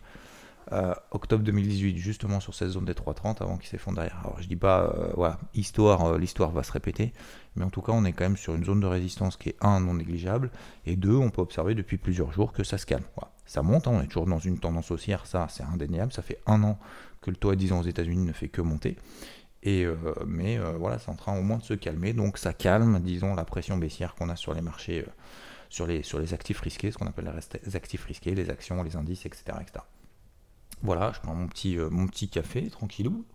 euh, 0.72 0.94
octobre 1.12 1.44
2018, 1.44 1.98
justement 1.98 2.40
sur 2.40 2.56
cette 2.56 2.70
zone 2.70 2.86
des 2.86 2.94
3,30 2.94 3.42
avant 3.42 3.58
qu'il 3.58 3.68
s'effondre 3.68 3.98
derrière. 3.98 4.20
Alors 4.24 4.42
je 4.42 4.48
dis 4.48 4.56
pas, 4.56 4.84
euh, 4.84 5.12
voilà, 5.16 5.38
histoire, 5.54 6.06
euh, 6.06 6.18
l'histoire 6.18 6.52
va 6.52 6.64
se 6.64 6.72
répéter, 6.72 7.12
mais 7.56 7.66
en 7.66 7.70
tout 7.70 7.82
cas 7.82 7.92
on 7.92 8.06
est 8.06 8.14
quand 8.14 8.24
même 8.24 8.38
sur 8.38 8.56
une 8.56 8.64
zone 8.64 8.80
de 8.80 8.88
résistance 8.88 9.36
qui 9.36 9.50
est 9.50 9.58
un 9.60 9.82
non 9.82 9.96
négligeable 9.96 10.52
et 10.86 10.96
deux, 10.96 11.16
on 11.16 11.30
peut 11.32 11.42
observer 11.42 11.76
depuis 11.76 11.98
plusieurs 11.98 12.32
jours 12.32 12.54
que 12.54 12.64
ça 12.64 12.78
se 12.78 12.86
calme. 12.86 13.04
Ça 13.46 13.62
monte, 13.62 13.88
hein, 13.88 13.92
on 13.94 14.02
est 14.02 14.08
toujours 14.08 14.26
dans 14.26 14.40
une 14.40 14.58
tendance 14.58 14.90
haussière, 14.90 15.26
ça 15.26 15.48
c'est 15.50 15.64
indéniable. 15.64 16.14
Ça 16.14 16.22
fait 16.22 16.40
un 16.48 16.64
an 16.64 16.80
que 17.22 17.30
le 17.30 17.36
taux 17.36 17.50
à 17.50 17.58
10 17.58 17.74
ans 17.74 17.80
aux 17.82 17.84
États-Unis 17.84 18.24
ne 18.24 18.34
fait 18.34 18.48
que 18.48 18.62
monter. 18.62 18.98
Et 19.64 19.86
mais 20.26 20.58
voilà, 20.78 21.00
c'est 21.00 21.10
en 21.10 21.16
train 21.16 21.38
au 21.38 21.42
moins 21.42 21.58
de 21.58 21.64
se 21.64 21.74
calmer, 21.74 22.12
donc 22.12 22.38
ça 22.38 22.52
calme, 22.52 23.00
disons, 23.02 23.34
la 23.34 23.46
pression 23.46 23.78
baissière 23.78 24.14
qu'on 24.16 24.28
a 24.28 24.36
sur 24.36 24.54
les 24.54 24.62
marchés, 24.62 25.06
sur, 25.74 25.88
les, 25.88 26.04
sur 26.04 26.20
les 26.20 26.36
actifs 26.36 26.60
risqués, 26.60 26.92
ce 26.92 27.00
qu'on 27.00 27.08
appelle 27.08 27.34
les 27.66 27.76
actifs 27.76 28.06
risqués, 28.06 28.36
les 28.36 28.52
actions, 28.52 28.84
les 28.84 28.96
indices, 28.96 29.26
etc. 29.26 29.58
etc. 29.60 29.84
Voilà, 30.84 31.12
je 31.14 31.20
prends 31.20 31.34
mon 31.34 31.48
petit, 31.48 31.80
euh, 31.80 31.90
mon 31.90 32.06
petit 32.06 32.30
café, 32.30 32.70
tranquillou. 32.70 33.26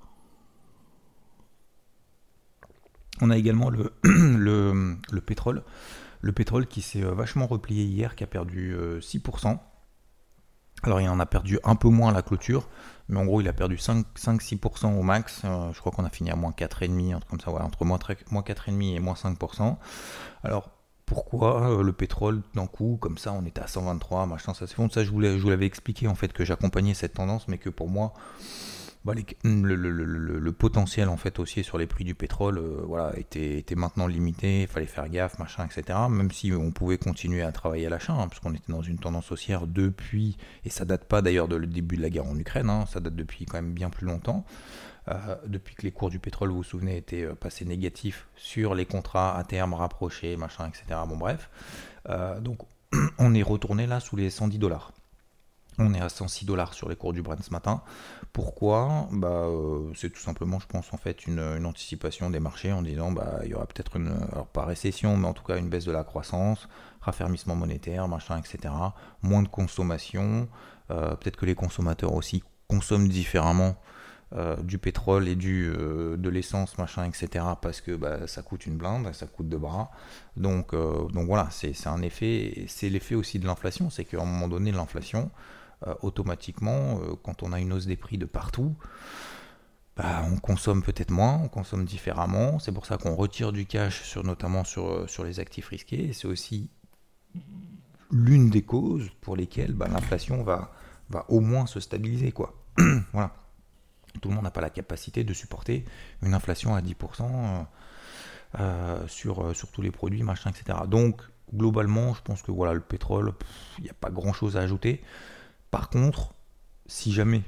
On 3.20 3.30
a 3.30 3.36
également 3.36 3.70
le, 3.70 3.92
le, 4.04 5.20
pétrole. 5.20 5.64
Le 6.20 6.30
pétrole 6.30 6.68
qui 6.68 6.80
s'est 6.80 7.02
euh, 7.02 7.12
vachement 7.12 7.48
replié 7.48 7.82
hier, 7.82 8.14
qui 8.14 8.22
a 8.22 8.28
perdu 8.28 8.76
6%. 9.00 9.48
Euh, 9.48 9.56
Alors 10.84 11.00
il 11.00 11.08
en 11.08 11.18
a 11.18 11.26
perdu 11.26 11.58
un 11.64 11.74
peu 11.74 11.88
moins 11.88 12.10
à 12.10 12.12
la 12.12 12.22
clôture, 12.22 12.68
mais 13.08 13.18
en 13.18 13.24
gros 13.24 13.40
il 13.40 13.48
a 13.48 13.52
perdu 13.52 13.74
5-6% 13.74 14.96
au 14.96 15.02
max. 15.02 15.42
je 15.42 15.78
crois 15.80 15.90
qu'on 15.90 16.04
a 16.04 16.10
fini 16.10 16.30
à 16.30 16.36
moins 16.36 16.52
4,5, 16.52 17.16
entre, 17.16 17.26
comme 17.26 17.40
ça, 17.40 17.50
entre 17.50 17.84
moins 17.84 17.98
4,5 17.98 18.94
et 18.94 19.00
moins 19.00 19.14
5%. 19.14 19.76
Alors 20.44 20.77
pourquoi 21.08 21.70
euh, 21.70 21.82
le 21.82 21.92
pétrole 21.92 22.42
d'un 22.54 22.66
coup, 22.66 22.98
comme 23.00 23.16
ça, 23.16 23.32
on 23.32 23.44
était 23.46 23.62
à 23.62 23.66
123, 23.66 24.26
machin, 24.26 24.52
ça 24.52 24.66
s'effondre. 24.66 24.92
Ça, 24.92 25.04
je 25.04 25.10
vous 25.10 25.20
l'avais 25.20 25.66
expliqué 25.66 26.06
en 26.06 26.14
fait 26.14 26.32
que 26.32 26.44
j'accompagnais 26.44 26.94
cette 26.94 27.14
tendance, 27.14 27.48
mais 27.48 27.56
que 27.56 27.70
pour 27.70 27.88
moi, 27.88 28.12
bah, 29.08 29.14
le, 29.42 30.52
potentiel 30.52 31.08
en 31.08 31.16
fait 31.16 31.38
haussier 31.38 31.62
sur 31.62 31.78
les 31.78 31.86
prix 31.86 32.04
du 32.04 32.14
pétrole, 32.14 32.58
euh, 32.58 32.82
voilà, 32.84 33.18
était, 33.18 33.64
maintenant 33.74 34.06
limité. 34.06 34.62
Il 34.62 34.66
fallait 34.66 34.84
faire 34.84 35.08
gaffe, 35.08 35.38
machin, 35.38 35.66
etc. 35.66 35.98
Même 36.10 36.30
si 36.30 36.52
on 36.52 36.72
pouvait 36.72 36.98
continuer 36.98 37.42
à 37.42 37.50
travailler 37.50 37.86
à 37.86 37.90
l'achat, 37.90 38.12
hein, 38.12 38.28
parce 38.28 38.40
qu'on 38.40 38.52
était 38.52 38.70
dans 38.70 38.82
une 38.82 38.98
tendance 38.98 39.32
haussière 39.32 39.66
depuis, 39.66 40.36
et 40.66 40.68
ça 40.68 40.84
date 40.84 41.04
pas 41.04 41.22
d'ailleurs 41.22 41.48
du 41.48 41.66
début 41.66 41.96
de 41.96 42.02
la 42.02 42.10
guerre 42.10 42.26
en 42.26 42.38
Ukraine, 42.38 42.68
hein, 42.68 42.84
ça 42.86 43.00
date 43.00 43.16
depuis 43.16 43.46
quand 43.46 43.56
même 43.56 43.72
bien 43.72 43.88
plus 43.88 44.06
longtemps. 44.06 44.44
Euh, 45.08 45.36
depuis 45.46 45.74
que 45.74 45.82
les 45.82 45.92
cours 45.92 46.10
du 46.10 46.18
pétrole, 46.18 46.50
vous 46.50 46.58
vous 46.58 46.62
souvenez, 46.62 46.98
étaient 46.98 47.24
euh, 47.24 47.34
passés 47.34 47.64
négatifs 47.64 48.28
sur 48.36 48.74
les 48.74 48.84
contrats 48.84 49.38
à 49.38 49.44
terme 49.44 49.72
rapprochés, 49.72 50.36
machin, 50.36 50.68
etc. 50.68 51.00
Bon, 51.08 51.16
bref. 51.16 51.48
Donc, 52.42 52.58
on 53.18 53.34
est 53.34 53.42
retourné 53.42 53.86
là 53.86 54.00
sous 54.00 54.16
les 54.16 54.28
110 54.28 54.58
dollars. 54.58 54.92
On 55.78 55.94
est 55.94 56.00
à 56.00 56.08
106 56.08 56.44
dollars 56.44 56.74
sur 56.74 56.88
les 56.88 56.96
cours 56.96 57.12
du 57.12 57.22
Brent 57.22 57.42
ce 57.42 57.50
matin. 57.50 57.82
Pourquoi? 58.32 59.08
Bah, 59.12 59.46
C'est 59.94 60.10
tout 60.10 60.20
simplement, 60.20 60.58
je 60.58 60.66
pense, 60.66 60.92
en 60.92 60.96
fait, 60.96 61.26
une, 61.26 61.40
anticipation 61.64 62.30
des 62.30 62.40
marchés 62.40 62.72
en 62.72 62.82
disant 62.82 63.12
bah, 63.12 63.40
il 63.44 63.50
y 63.50 63.54
aura 63.54 63.66
peut-être 63.66 63.96
une, 63.96 64.08
alors 64.32 64.46
pas 64.46 64.64
récession, 64.64 65.16
mais 65.16 65.28
en 65.28 65.34
tout 65.34 65.44
cas 65.44 65.56
une 65.56 65.68
baisse 65.68 65.84
de 65.84 65.92
la 65.92 66.04
croissance, 66.04 66.68
raffermissement 67.00 67.54
monétaire, 67.54 68.08
machin, 68.08 68.38
etc. 68.38 68.74
Moins 69.22 69.42
de 69.42 69.48
consommation. 69.48 70.48
peut-être 70.88 71.36
que 71.36 71.46
les 71.46 71.54
consommateurs 71.54 72.14
aussi 72.14 72.42
consomment 72.68 73.08
différemment 73.08 73.76
euh, 74.34 74.56
du 74.56 74.76
pétrole 74.76 75.26
et 75.26 75.36
du, 75.36 75.72
euh, 75.74 76.18
de 76.18 76.28
l'essence, 76.28 76.76
machin, 76.76 77.04
etc. 77.04 77.46
Parce 77.62 77.80
que 77.80 77.92
bah, 77.92 78.26
ça 78.26 78.42
coûte 78.42 78.66
une 78.66 78.76
blinde, 78.76 79.10
ça 79.14 79.26
coûte 79.26 79.48
deux 79.48 79.56
bras. 79.56 79.90
Donc, 80.36 80.74
euh, 80.74 81.08
donc 81.08 81.26
voilà, 81.26 81.48
c'est 81.50 81.86
un 81.86 82.02
effet, 82.02 82.66
c'est 82.68 82.90
l'effet 82.90 83.14
aussi 83.14 83.38
de 83.38 83.46
l'inflation, 83.46 83.88
c'est 83.88 84.04
qu'à 84.04 84.20
un 84.20 84.26
moment 84.26 84.46
donné, 84.46 84.70
l'inflation, 84.70 85.30
automatiquement, 86.02 87.00
quand 87.22 87.42
on 87.42 87.52
a 87.52 87.60
une 87.60 87.72
hausse 87.72 87.86
des 87.86 87.96
prix 87.96 88.18
de 88.18 88.26
partout, 88.26 88.76
bah, 89.96 90.24
on 90.30 90.36
consomme 90.36 90.82
peut-être 90.82 91.10
moins, 91.10 91.40
on 91.42 91.48
consomme 91.48 91.84
différemment. 91.84 92.58
C'est 92.58 92.72
pour 92.72 92.86
ça 92.86 92.98
qu'on 92.98 93.14
retire 93.14 93.52
du 93.52 93.66
cash, 93.66 94.02
sur, 94.02 94.24
notamment 94.24 94.64
sur, 94.64 95.08
sur 95.10 95.24
les 95.24 95.40
actifs 95.40 95.68
risqués. 95.68 96.12
C'est 96.12 96.28
aussi 96.28 96.70
l'une 98.10 98.50
des 98.50 98.62
causes 98.62 99.10
pour 99.20 99.36
lesquelles 99.36 99.72
bah, 99.72 99.88
l'inflation 99.88 100.42
va, 100.42 100.72
va 101.10 101.24
au 101.28 101.40
moins 101.40 101.66
se 101.66 101.80
stabiliser. 101.80 102.32
quoi. 102.32 102.54
voilà. 103.12 103.34
Tout 104.20 104.28
le 104.28 104.34
monde 104.34 104.44
n'a 104.44 104.50
pas 104.50 104.60
la 104.60 104.70
capacité 104.70 105.24
de 105.24 105.32
supporter 105.32 105.84
une 106.22 106.34
inflation 106.34 106.74
à 106.74 106.80
10% 106.80 107.22
euh, 107.22 107.62
euh, 108.58 109.06
sur, 109.06 109.44
euh, 109.44 109.54
sur 109.54 109.70
tous 109.70 109.82
les 109.82 109.90
produits, 109.90 110.22
machin, 110.22 110.50
etc. 110.50 110.78
Donc, 110.88 111.22
globalement, 111.54 112.14
je 112.14 112.22
pense 112.22 112.42
que 112.42 112.50
voilà, 112.50 112.72
le 112.72 112.80
pétrole, 112.80 113.32
il 113.78 113.84
n'y 113.84 113.90
a 113.90 113.94
pas 113.94 114.10
grand 114.10 114.32
chose 114.32 114.56
à 114.56 114.60
ajouter. 114.60 115.02
Par 115.70 115.90
contre, 115.90 116.34
si 116.86 117.12
jamais 117.12 117.42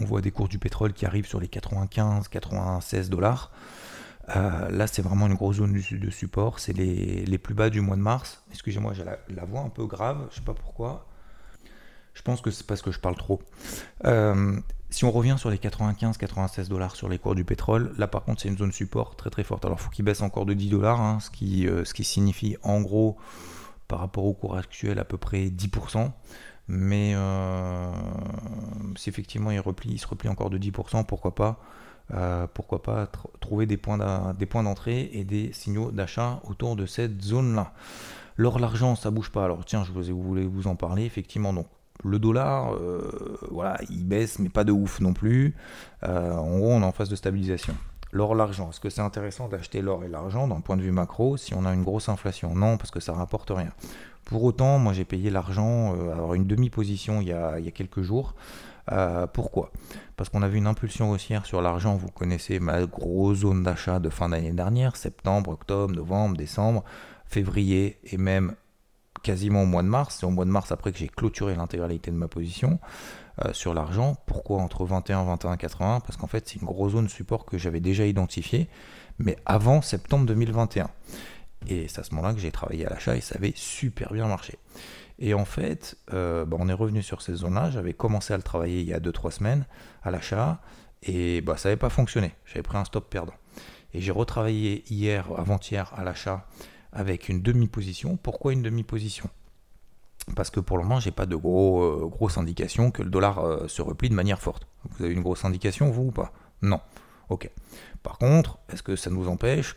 on 0.00 0.04
voit 0.04 0.20
des 0.20 0.30
cours 0.30 0.48
du 0.48 0.58
pétrole 0.58 0.92
qui 0.92 1.06
arrivent 1.06 1.26
sur 1.26 1.40
les 1.40 1.48
95, 1.48 2.28
96 2.28 3.10
dollars, 3.10 3.50
Euh, 4.36 4.70
là, 4.70 4.86
c'est 4.86 5.02
vraiment 5.02 5.26
une 5.26 5.34
grosse 5.34 5.56
zone 5.56 5.72
de 5.72 6.10
support. 6.10 6.60
C'est 6.60 6.72
les, 6.72 7.38
plus 7.38 7.54
bas 7.54 7.70
du 7.70 7.80
mois 7.80 7.96
de 7.96 8.02
mars. 8.02 8.44
Excusez-moi, 8.52 8.92
j'ai 8.94 9.04
la, 9.04 9.44
voix 9.44 9.62
un 9.62 9.68
peu 9.68 9.84
grave. 9.86 10.28
Je 10.30 10.36
sais 10.36 10.44
pas 10.44 10.54
pourquoi. 10.54 11.06
Je 12.14 12.22
pense 12.22 12.40
que 12.40 12.50
c'est 12.50 12.66
parce 12.66 12.82
que 12.82 12.92
je 12.92 13.00
parle 13.00 13.16
trop. 13.16 13.42
Euh, 14.04 14.60
si 14.90 15.04
on 15.04 15.10
revient 15.10 15.36
sur 15.38 15.50
les 15.50 15.56
95-96 15.56 16.68
dollars 16.68 16.94
sur 16.94 17.08
les 17.08 17.18
cours 17.18 17.34
du 17.34 17.44
pétrole, 17.44 17.94
là 17.96 18.06
par 18.06 18.22
contre 18.24 18.42
c'est 18.42 18.48
une 18.48 18.58
zone 18.58 18.72
support 18.72 19.16
très 19.16 19.30
très 19.30 19.42
forte. 19.42 19.64
Alors 19.64 19.78
il 19.80 19.82
faut 19.82 19.90
qu'il 19.90 20.04
baisse 20.04 20.20
encore 20.20 20.44
de 20.44 20.52
10 20.52 20.68
dollars, 20.68 21.00
hein, 21.00 21.18
ce, 21.20 21.30
qui, 21.30 21.66
euh, 21.66 21.84
ce 21.84 21.94
qui 21.94 22.04
signifie 22.04 22.56
en 22.62 22.82
gros 22.82 23.16
par 23.88 24.00
rapport 24.00 24.24
au 24.24 24.34
cours 24.34 24.56
actuel 24.56 24.98
à 24.98 25.04
peu 25.04 25.16
près 25.16 25.46
10%. 25.46 26.12
Mais 26.68 27.14
si 28.96 29.08
effectivement 29.08 29.50
il, 29.50 29.60
replie, 29.60 29.90
il 29.92 29.98
se 29.98 30.06
replie 30.06 30.28
encore 30.28 30.50
de 30.50 30.58
10%, 30.58 31.04
pourquoi 31.04 31.34
pas 31.34 31.60
euh, 32.14 32.46
pourquoi 32.52 32.82
pas 32.82 33.08
trouver 33.40 33.66
des 33.66 33.76
points 33.76 33.96
d'entrée 33.96 35.10
et 35.12 35.24
des 35.24 35.52
signaux 35.52 35.90
d'achat 35.90 36.40
autour 36.44 36.76
de 36.76 36.84
cette 36.84 37.22
zone-là. 37.22 37.72
L'or, 38.36 38.58
l'argent, 38.58 38.96
ça 38.96 39.10
bouge 39.10 39.30
pas. 39.30 39.44
Alors 39.44 39.64
tiens, 39.64 39.84
je 39.84 39.92
voulais 39.92 40.44
vous 40.44 40.66
en 40.66 40.74
parler. 40.74 41.04
Effectivement, 41.04 41.52
donc 41.52 41.66
le 42.04 42.18
dollar, 42.18 42.74
euh, 42.74 43.38
voilà, 43.50 43.78
il 43.88 44.04
baisse, 44.04 44.38
mais 44.38 44.48
pas 44.48 44.64
de 44.64 44.72
ouf 44.72 45.00
non 45.00 45.12
plus. 45.12 45.54
Euh, 46.04 46.34
en 46.34 46.58
gros, 46.58 46.72
on 46.72 46.82
est 46.82 46.84
en 46.84 46.92
phase 46.92 47.08
de 47.08 47.16
stabilisation. 47.16 47.74
L'or, 48.10 48.34
l'argent, 48.34 48.68
est-ce 48.70 48.80
que 48.80 48.90
c'est 48.90 49.00
intéressant 49.00 49.48
d'acheter 49.48 49.80
l'or 49.80 50.04
et 50.04 50.08
l'argent 50.08 50.46
d'un 50.46 50.60
point 50.60 50.76
de 50.76 50.82
vue 50.82 50.92
macro 50.92 51.38
si 51.38 51.54
on 51.54 51.64
a 51.64 51.72
une 51.72 51.82
grosse 51.82 52.10
inflation? 52.10 52.54
Non, 52.54 52.76
parce 52.76 52.90
que 52.90 53.00
ça 53.00 53.14
rapporte 53.14 53.50
rien. 53.50 53.72
Pour 54.24 54.44
autant, 54.44 54.78
moi 54.78 54.92
j'ai 54.92 55.04
payé 55.04 55.30
l'argent, 55.30 55.94
alors 56.12 56.34
une 56.34 56.46
demi-position 56.46 57.20
il, 57.20 57.36
il, 57.58 57.64
y 57.64 57.68
a 57.68 57.70
quelques 57.72 58.02
jours. 58.02 58.34
Euh, 58.90 59.26
pourquoi? 59.26 59.70
Parce 60.16 60.28
qu'on 60.28 60.42
a 60.42 60.48
vu 60.48 60.58
une 60.58 60.66
impulsion 60.66 61.10
haussière 61.10 61.46
sur 61.46 61.62
l'argent, 61.62 61.96
vous 61.96 62.08
connaissez 62.08 62.58
ma 62.58 62.84
grosse 62.86 63.38
zone 63.38 63.62
d'achat 63.62 64.00
de 64.00 64.08
fin 64.08 64.30
d'année 64.30 64.52
dernière, 64.52 64.96
septembre, 64.96 65.50
octobre, 65.50 65.94
novembre, 65.94 66.36
décembre, 66.36 66.82
février 67.26 67.98
et 68.04 68.16
même 68.16 68.54
quasiment 69.22 69.62
au 69.62 69.66
mois 69.66 69.82
de 69.82 69.88
mars. 69.88 70.16
C'est 70.18 70.26
au 70.26 70.30
mois 70.30 70.44
de 70.44 70.50
mars 70.50 70.72
après 70.72 70.90
que 70.92 70.98
j'ai 70.98 71.08
clôturé 71.08 71.54
l'intégralité 71.54 72.10
de 72.10 72.16
ma 72.16 72.28
position 72.28 72.80
euh, 73.44 73.52
sur 73.52 73.72
l'argent. 73.72 74.16
Pourquoi 74.26 74.58
entre 74.58 74.84
21 74.84 75.24
21 75.24 75.56
80 75.56 76.00
Parce 76.00 76.16
qu'en 76.16 76.26
fait 76.26 76.48
c'est 76.48 76.60
une 76.60 76.66
grosse 76.66 76.92
zone 76.92 77.08
support 77.08 77.44
que 77.44 77.58
j'avais 77.58 77.80
déjà 77.80 78.04
identifiée, 78.04 78.68
mais 79.18 79.36
avant 79.46 79.80
septembre 79.80 80.26
2021. 80.26 80.90
Et 81.68 81.88
c'est 81.88 82.00
à 82.00 82.04
ce 82.04 82.14
moment-là 82.14 82.34
que 82.34 82.40
j'ai 82.40 82.52
travaillé 82.52 82.86
à 82.86 82.90
l'achat 82.90 83.16
et 83.16 83.20
ça 83.20 83.36
avait 83.36 83.52
super 83.54 84.12
bien 84.12 84.26
marché. 84.26 84.58
Et 85.18 85.34
en 85.34 85.44
fait, 85.44 85.96
euh, 86.12 86.44
bah, 86.44 86.56
on 86.58 86.68
est 86.68 86.72
revenu 86.72 87.02
sur 87.02 87.22
ces 87.22 87.34
zones-là. 87.34 87.70
J'avais 87.70 87.94
commencé 87.94 88.34
à 88.34 88.36
le 88.36 88.42
travailler 88.42 88.80
il 88.80 88.86
y 88.86 88.94
a 88.94 89.00
2-3 89.00 89.30
semaines 89.30 89.66
à 90.02 90.10
l'achat 90.10 90.60
et 91.02 91.40
bah, 91.40 91.56
ça 91.56 91.68
n'avait 91.68 91.78
pas 91.78 91.90
fonctionné. 91.90 92.34
J'avais 92.44 92.62
pris 92.62 92.78
un 92.78 92.84
stop 92.84 93.08
perdant. 93.08 93.34
Et 93.94 94.00
j'ai 94.00 94.12
retravaillé 94.12 94.84
hier, 94.90 95.28
avant-hier 95.36 95.92
à 95.96 96.04
l'achat 96.04 96.46
avec 96.92 97.28
une 97.28 97.42
demi-position. 97.42 98.16
Pourquoi 98.16 98.52
une 98.52 98.62
demi-position? 98.62 99.28
Parce 100.36 100.50
que 100.50 100.60
pour 100.60 100.78
le 100.78 100.84
moment, 100.84 101.00
j'ai 101.00 101.10
pas 101.10 101.26
de 101.26 101.36
gros, 101.36 101.82
euh, 101.82 102.08
grosse 102.08 102.38
indication 102.38 102.90
que 102.90 103.02
le 103.02 103.10
dollar 103.10 103.40
euh, 103.40 103.68
se 103.68 103.82
replie 103.82 104.08
de 104.08 104.14
manière 104.14 104.40
forte. 104.40 104.66
Vous 104.90 105.04
avez 105.04 105.12
une 105.12 105.22
grosse 105.22 105.44
indication, 105.44 105.90
vous 105.90 106.04
ou 106.04 106.10
pas? 106.12 106.32
Non. 106.62 106.80
Ok. 107.28 107.50
Par 108.02 108.18
contre, 108.18 108.58
est-ce 108.72 108.82
que 108.82 108.96
ça 108.96 109.10
nous 109.10 109.28
empêche 109.28 109.76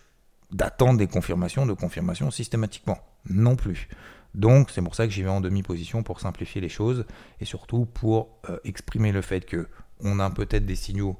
d'attendre 0.55 0.97
des 0.97 1.07
confirmations 1.07 1.65
de 1.65 1.74
confirmation 1.74 2.31
systématiquement 2.31 2.97
Non 3.29 3.55
plus. 3.55 3.89
Donc 4.33 4.69
c'est 4.71 4.81
pour 4.81 4.95
ça 4.95 5.05
que 5.05 5.13
j'y 5.13 5.21
vais 5.21 5.29
en 5.29 5.41
demi-position 5.41 6.01
pour 6.03 6.19
simplifier 6.19 6.62
les 6.62 6.69
choses 6.69 7.05
et 7.39 7.45
surtout 7.45 7.85
pour 7.85 8.39
euh, 8.50 8.57
exprimer 8.63 9.12
le 9.12 9.21
fait 9.21 9.45
que 9.45 9.67
on 10.00 10.19
a 10.19 10.29
peut-être 10.29 10.65
des 10.65 10.75
signaux 10.75 11.17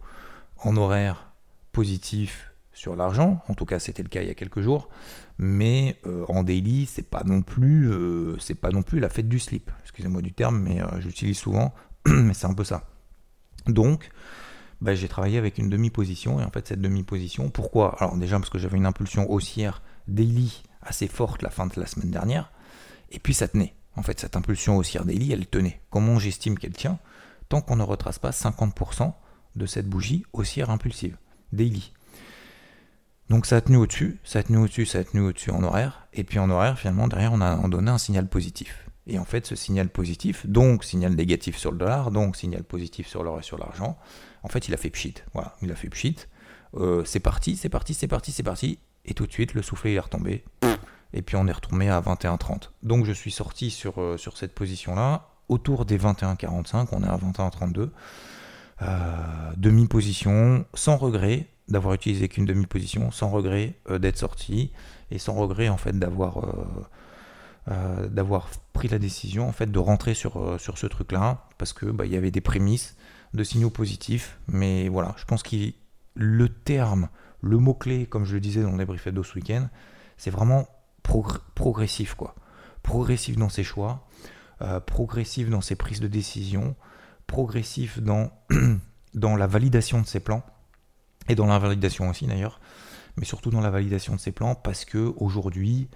en 0.58 0.76
horaire 0.76 1.32
positifs 1.72 2.52
sur 2.74 2.96
l'argent, 2.96 3.42
en 3.48 3.54
tout 3.54 3.66
cas 3.66 3.80
c'était 3.80 4.04
le 4.04 4.10
cas 4.10 4.22
il 4.22 4.28
y 4.28 4.32
a 4.32 4.36
quelques 4.36 4.60
jours, 4.60 4.90
mais 5.38 5.98
euh, 6.06 6.26
en 6.28 6.44
daily 6.44 6.86
c'est 6.86 7.10
pas 7.10 7.24
non 7.26 7.42
plus 7.42 7.90
euh, 7.90 8.38
c'est 8.40 8.56
pas 8.56 8.70
non 8.70 8.84
plus 8.84 9.00
la 9.00 9.10
fête 9.10 9.30
du 9.30 9.40
slip. 9.40 9.72
Excusez-moi 9.84 10.22
du 10.22 10.34
terme, 10.34 10.60
mais 10.60 10.82
j'utilise 11.00 11.38
souvent, 11.38 11.74
mais 12.06 12.34
c'est 12.34 12.48
un 12.48 12.54
peu 12.54 12.66
ça. 12.66 12.84
Donc 13.68 14.10
bah, 14.86 14.96
j'ai 14.96 15.08
travaillé 15.08 15.38
avec 15.40 15.58
une 15.58 15.70
demi-position 15.70 16.40
et 16.40 16.44
en 16.44 16.52
fait 16.52 16.68
cette 16.68 16.80
demi-position, 16.80 17.50
pourquoi? 17.50 17.96
Alors 18.00 18.16
déjà 18.18 18.38
parce 18.38 18.52
que 18.52 18.60
j'avais 18.60 18.78
une 18.78 18.86
impulsion 18.86 19.30
haussière 19.32 19.82
daily 20.08 20.62
assez 20.82 21.08
forte 21.08 21.42
la 21.42 21.50
fin 21.50 21.66
de 21.66 21.74
la 21.76 21.88
semaine 21.88 22.12
dernière 22.12 22.52
et 23.12 23.20
puis 23.20 23.34
ça 23.34 23.48
tenait. 23.48 23.74
En 23.96 24.04
fait, 24.04 24.20
cette 24.20 24.36
impulsion 24.36 24.78
haussière 24.78 25.06
daily, 25.06 25.32
elle 25.32 25.48
tenait. 25.48 25.82
Comment 25.90 26.20
j'estime 26.20 26.60
qu'elle 26.60 26.74
tient? 26.74 27.00
Tant 27.50 27.62
qu'on 27.62 27.78
ne 27.78 27.84
retrace 27.84 28.20
pas 28.20 28.32
50% 28.32 29.14
de 29.56 29.66
cette 29.66 29.88
bougie 29.88 30.24
haussière 30.34 30.70
impulsive, 30.70 31.18
daily. 31.52 31.94
Donc 33.30 33.46
ça 33.46 33.58
a 33.58 33.62
tenu 33.62 33.78
au-dessus, 33.78 34.20
ça 34.24 34.40
a 34.40 34.44
tenu 34.44 34.58
au-dessus, 34.58 34.86
ça 34.86 35.00
a 35.00 35.04
tenu 35.04 35.22
au-dessus 35.22 35.50
en 35.50 35.64
horaire, 35.64 36.08
et 36.14 36.24
puis 36.24 36.38
en 36.38 36.50
horaire, 36.50 36.78
finalement, 36.78 37.08
derrière, 37.08 37.34
on 37.34 37.42
a 37.42 37.56
donné 37.70 37.90
un 37.90 37.98
signal 37.98 38.28
positif. 38.28 38.88
Et 39.08 39.20
en 39.20 39.26
fait, 39.26 39.46
ce 39.46 39.56
signal 39.56 39.90
positif, 39.90 40.48
donc 40.48 40.84
signal 40.84 41.14
négatif 41.14 41.58
sur 41.58 41.72
le 41.72 41.78
dollar, 41.78 42.12
donc 42.12 42.36
signal 42.36 42.64
positif 42.64 43.08
sur 43.08 43.24
l'or 43.24 43.40
et 43.40 43.44
sur 43.44 43.58
l'argent, 43.58 43.98
en 44.44 44.48
fait, 44.48 44.68
il 44.68 44.74
a 44.74 44.78
fait 44.78 44.90
pchit. 44.90 45.16
Voilà, 45.34 45.56
il 45.62 45.72
a 45.72 45.76
fait 45.76 45.90
pchit. 45.90 46.16
Euh, 46.76 47.04
c'est 47.06 47.20
parti, 47.20 47.56
c'est 47.56 47.70
parti, 47.70 47.94
c'est 47.94 48.08
parti, 48.08 48.32
c'est 48.32 48.44
parti. 48.44 48.80
Et 49.06 49.14
tout 49.14 49.28
de 49.28 49.32
suite, 49.32 49.54
le 49.54 49.62
soufflet 49.62 49.94
est 49.94 50.00
retombé 50.00 50.44
et 51.14 51.22
puis 51.22 51.36
on 51.36 51.48
est 51.48 51.52
retourné 51.52 51.90
à 51.90 52.02
21,30. 52.02 52.72
Donc 52.84 53.06
je 53.06 53.12
suis 53.12 53.32
sorti 53.32 53.70
sur, 53.70 54.02
euh, 54.02 54.18
sur 54.18 54.38
cette 54.38 54.54
position-là, 54.54 55.30
autour 55.48 55.86
des 55.86 55.98
21,45, 55.98 56.88
on 56.92 57.04
est 57.04 57.08
à 57.08 57.18
21,32. 57.18 57.92
Euh, 58.82 59.52
demi-position, 59.56 60.66
sans 60.74 60.98
regret 60.98 61.48
d'avoir 61.70 61.94
utilisé 61.94 62.28
qu'une 62.28 62.46
demi-position, 62.46 63.12
sans 63.12 63.30
regret 63.30 63.76
d'être 63.90 64.18
sorti, 64.18 64.72
et 65.12 65.18
sans 65.18 65.34
regret 65.34 65.70
en 65.70 65.78
fait 65.78 65.98
d'avoir 65.98 66.46
d'avoir 67.68 68.50
pris 68.74 68.88
la 68.88 69.00
décision 69.00 69.50
en 69.50 69.52
fait 69.52 69.72
de 69.72 69.80
rentrer 69.80 70.14
sur, 70.14 70.60
sur 70.60 70.78
ce 70.78 70.86
truc-là, 70.86 71.48
parce 71.58 71.74
que 71.74 71.88
bah, 71.88 72.06
il 72.06 72.12
y 72.12 72.16
avait 72.16 72.30
des 72.30 72.42
prémices 72.42 72.96
de 73.34 73.44
signaux 73.44 73.70
positifs, 73.70 74.40
mais 74.48 74.88
voilà, 74.88 75.16
je 75.18 75.26
pense 75.26 75.44
que 75.44 75.56
le 76.16 76.50
terme, 76.50 77.10
le 77.42 77.58
mot-clé, 77.58 78.06
comme 78.06 78.26
je 78.26 78.34
le 78.34 78.40
disais 78.40 78.62
dans 78.62 78.72
le 78.72 78.78
débrief 78.78 79.08
de 79.08 79.24
ce 79.24 79.36
week-end, 79.36 79.68
c'est 80.18 80.32
vraiment 80.32 80.68
progressif, 81.04 82.16
quoi. 82.16 82.36
Progressif 82.82 83.36
dans 83.38 83.50
ses 83.50 83.64
choix, 83.64 84.08
euh, 84.62 84.80
progressif 84.80 85.50
dans 85.50 85.62
ses 85.62 85.76
prises 85.76 86.00
de 86.00 86.08
décision, 86.08 86.76
progressif 87.28 88.00
dans, 88.00 88.32
dans 89.14 89.36
la 89.36 89.48
validation 89.48 90.02
de 90.02 90.08
ses 90.08 90.20
plans, 90.20 90.44
et 91.28 91.36
dans 91.36 91.48
l'invalidation 91.48 92.10
aussi 92.10 92.28
d'ailleurs, 92.28 92.60
mais 93.18 93.26
surtout 93.26 93.50
dans 93.50 93.62
la 93.62 93.70
validation 93.70 94.16
de 94.16 94.20
ses 94.20 94.32
plans, 94.32 94.56
parce 94.56 94.86
que 94.86 95.14
aujourd'hui, 95.18 95.90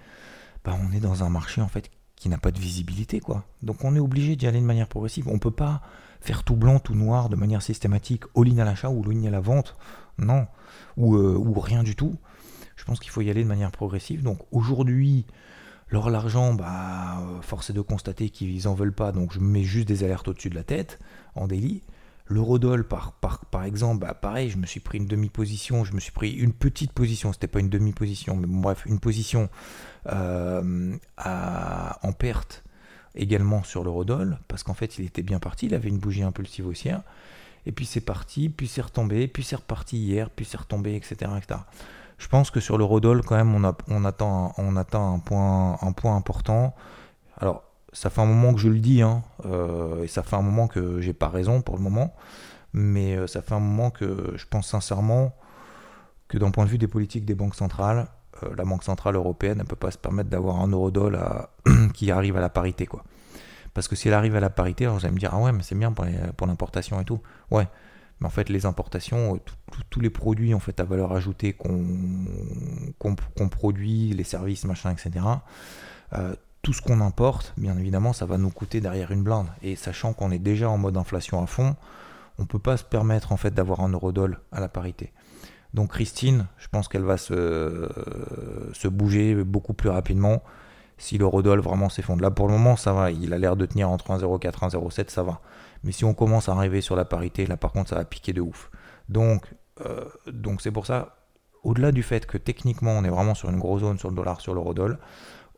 bah, 0.64 0.76
on 0.80 0.92
est 0.92 1.00
dans 1.00 1.24
un 1.24 1.30
marché 1.30 1.60
en 1.60 1.68
fait 1.68 1.90
qui 2.16 2.28
n'a 2.28 2.38
pas 2.38 2.50
de 2.50 2.58
visibilité, 2.58 3.20
quoi. 3.20 3.44
Donc 3.62 3.82
on 3.82 3.96
est 3.96 4.00
obligé 4.00 4.36
d'y 4.36 4.46
aller 4.46 4.60
de 4.60 4.66
manière 4.66 4.88
progressive. 4.88 5.26
On 5.28 5.38
peut 5.38 5.50
pas 5.50 5.80
faire 6.20 6.44
tout 6.44 6.56
blanc, 6.56 6.78
tout 6.78 6.94
noir 6.94 7.30
de 7.30 7.36
manière 7.36 7.62
systématique, 7.62 8.24
all-in 8.36 8.58
à 8.58 8.64
l'achat 8.64 8.90
ou 8.90 9.02
all-in 9.02 9.24
à 9.24 9.30
la 9.30 9.40
vente, 9.40 9.74
non, 10.18 10.46
ou, 10.98 11.16
euh, 11.16 11.34
ou 11.34 11.58
rien 11.58 11.82
du 11.82 11.96
tout. 11.96 12.16
Je 12.76 12.84
pense 12.84 13.00
qu'il 13.00 13.10
faut 13.10 13.22
y 13.22 13.30
aller 13.30 13.42
de 13.42 13.48
manière 13.48 13.70
progressive. 13.70 14.22
Donc 14.22 14.40
aujourd'hui, 14.52 15.26
leur 15.88 16.10
l'argent, 16.10 16.54
bah, 16.54 17.20
euh, 17.20 17.40
force 17.42 17.70
est 17.70 17.72
de 17.72 17.80
constater 17.80 18.30
qu'ils 18.30 18.68
en 18.68 18.74
veulent 18.74 18.94
pas, 18.94 19.12
donc 19.12 19.32
je 19.32 19.40
mets 19.40 19.64
juste 19.64 19.88
des 19.88 20.04
alertes 20.04 20.28
au-dessus 20.28 20.50
de 20.50 20.54
la 20.54 20.64
tête 20.64 20.98
en 21.34 21.46
délit. 21.46 21.82
L'eurodoll, 22.30 22.86
par, 22.86 23.12
par, 23.50 23.64
exemple, 23.64 24.06
bah, 24.06 24.14
pareil, 24.14 24.50
je 24.50 24.56
me 24.56 24.64
suis 24.64 24.78
pris 24.78 24.98
une 24.98 25.06
demi-position, 25.06 25.82
je 25.82 25.92
me 25.94 25.98
suis 25.98 26.12
pris 26.12 26.30
une 26.30 26.52
petite 26.52 26.92
position, 26.92 27.32
c'était 27.32 27.48
pas 27.48 27.58
une 27.58 27.68
demi-position, 27.68 28.36
mais 28.36 28.46
bref, 28.48 28.84
une 28.86 29.00
position 29.00 29.50
euh, 30.06 30.96
en 31.18 32.12
perte 32.12 32.62
également 33.16 33.64
sur 33.64 33.82
l'eurodoll, 33.82 34.38
parce 34.46 34.62
qu'en 34.62 34.74
fait 34.74 34.96
il 34.98 35.06
était 35.06 35.22
bien 35.22 35.40
parti, 35.40 35.66
il 35.66 35.74
avait 35.74 35.88
une 35.88 35.98
bougie 35.98 36.22
impulsive 36.22 36.68
haussière, 36.68 37.02
et 37.66 37.72
puis 37.72 37.84
c'est 37.84 38.00
parti, 38.00 38.48
puis 38.48 38.68
c'est 38.68 38.82
retombé, 38.82 39.26
puis 39.26 39.42
c'est 39.42 39.56
reparti 39.56 39.98
hier, 39.98 40.30
puis 40.30 40.44
c'est 40.44 40.58
retombé, 40.58 40.94
etc.. 40.94 41.32
Je 42.16 42.28
pense 42.28 42.52
que 42.52 42.60
sur 42.60 42.78
le 42.78 42.84
Rodol, 42.84 43.22
quand 43.24 43.34
même, 43.34 43.52
on, 43.52 43.74
on 43.88 44.04
attend 44.04 45.14
un 45.14 45.18
point, 45.18 45.78
un 45.82 45.92
point 45.92 46.14
important. 46.14 46.76
Alors, 47.38 47.64
ça 47.92 48.10
fait 48.10 48.20
un 48.20 48.26
moment 48.26 48.54
que 48.54 48.60
je 48.60 48.68
le 48.68 48.78
dis, 48.78 49.02
hein, 49.02 49.22
euh, 49.46 50.04
et 50.04 50.06
ça 50.06 50.22
fait 50.22 50.36
un 50.36 50.42
moment 50.42 50.68
que 50.68 51.00
j'ai 51.00 51.12
pas 51.12 51.28
raison 51.28 51.60
pour 51.62 51.76
le 51.76 51.82
moment, 51.82 52.14
mais 52.72 53.16
euh, 53.16 53.26
ça 53.26 53.42
fait 53.42 53.54
un 53.54 53.60
moment 53.60 53.90
que 53.90 54.32
je 54.36 54.46
pense 54.46 54.68
sincèrement 54.68 55.34
que 56.28 56.38
d'un 56.38 56.50
point 56.50 56.64
de 56.64 56.70
vue 56.70 56.78
des 56.78 56.86
politiques 56.86 57.24
des 57.24 57.34
banques 57.34 57.56
centrales, 57.56 58.06
euh, 58.44 58.54
la 58.56 58.64
Banque 58.64 58.84
Centrale 58.84 59.16
Européenne 59.16 59.58
ne 59.58 59.64
peut 59.64 59.76
pas 59.76 59.90
se 59.90 59.98
permettre 59.98 60.30
d'avoir 60.30 60.60
un 60.60 60.68
Eurodol 60.68 61.18
qui 61.94 62.10
arrive 62.10 62.36
à 62.36 62.40
la 62.40 62.48
parité. 62.48 62.86
quoi. 62.86 63.02
Parce 63.74 63.88
que 63.88 63.96
si 63.96 64.08
elle 64.08 64.14
arrive 64.14 64.36
à 64.36 64.40
la 64.40 64.50
parité, 64.50 64.86
vous 64.86 65.04
allez 65.04 65.14
me 65.14 65.18
dire, 65.18 65.30
ah 65.32 65.38
ouais, 65.38 65.52
mais 65.52 65.62
c'est 65.62 65.74
bien 65.74 65.92
pour, 65.92 66.46
l'importation 66.46 67.00
et 67.00 67.04
tout. 67.04 67.20
Ouais, 67.50 67.66
mais 68.20 68.26
en 68.26 68.30
fait, 68.30 68.48
les 68.48 68.66
importations, 68.66 69.40
tous 69.90 70.00
les 70.00 70.10
produits 70.10 70.54
fait 70.60 70.78
à 70.78 70.84
valeur 70.84 71.12
ajoutée 71.12 71.52
qu'on 71.52 73.16
produit, 73.50 74.12
les 74.12 74.24
services, 74.24 74.64
machin, 74.64 74.92
etc. 74.92 75.24
tout 76.62 76.72
ce 76.72 76.82
qu'on 76.82 77.00
importe, 77.00 77.54
bien 77.56 77.76
évidemment, 77.78 78.12
ça 78.12 78.26
va 78.26 78.36
nous 78.36 78.50
coûter 78.50 78.80
derrière 78.80 79.12
une 79.12 79.22
blinde. 79.22 79.48
Et 79.62 79.76
sachant 79.76 80.12
qu'on 80.12 80.30
est 80.30 80.38
déjà 80.38 80.68
en 80.68 80.78
mode 80.78 80.96
inflation 80.96 81.42
à 81.42 81.46
fond, 81.46 81.74
on 82.38 82.42
ne 82.42 82.46
peut 82.46 82.58
pas 82.58 82.76
se 82.76 82.84
permettre 82.84 83.32
en 83.32 83.36
fait 83.36 83.52
d'avoir 83.52 83.80
un 83.80 83.90
eurodoll 83.90 84.40
à 84.52 84.60
la 84.60 84.68
parité. 84.68 85.12
Donc 85.74 85.92
Christine, 85.92 86.46
je 86.58 86.68
pense 86.68 86.88
qu'elle 86.88 87.04
va 87.04 87.16
se, 87.16 88.88
bouger 88.88 89.34
beaucoup 89.44 89.74
plus 89.74 89.88
rapidement 89.88 90.42
si 90.98 91.16
le 91.16 91.26
Rodol 91.26 91.60
vraiment 91.60 91.88
s'effondre. 91.88 92.22
Là 92.22 92.30
pour 92.30 92.46
le 92.46 92.52
moment 92.52 92.76
ça 92.76 92.92
va, 92.92 93.10
il 93.10 93.32
a 93.32 93.38
l'air 93.38 93.56
de 93.56 93.66
tenir 93.66 93.88
entre 93.88 94.10
1,04 94.10 94.46
et 94.46 94.78
1,07, 94.78 95.10
ça 95.10 95.22
va. 95.22 95.40
Mais 95.84 95.92
si 95.92 96.04
on 96.04 96.12
commence 96.12 96.48
à 96.48 96.52
arriver 96.52 96.80
sur 96.80 96.96
la 96.96 97.04
parité, 97.04 97.46
là 97.46 97.56
par 97.56 97.72
contre 97.72 97.90
ça 97.90 97.96
va 97.96 98.04
piquer 98.04 98.32
de 98.32 98.40
ouf. 98.40 98.70
Donc 99.08 99.46
euh, 99.86 100.04
c'est 100.58 100.72
pour 100.72 100.86
ça, 100.86 101.16
au-delà 101.62 101.92
du 101.92 102.02
fait 102.02 102.26
que 102.26 102.36
techniquement 102.36 102.92
on 102.92 103.04
est 103.04 103.08
vraiment 103.08 103.34
sur 103.34 103.48
une 103.48 103.58
grosse 103.58 103.82
zone 103.82 103.98
sur 103.98 104.10
le 104.10 104.16
dollar, 104.16 104.40
sur 104.40 104.54
le 104.54 104.60
Rodol, 104.60 104.98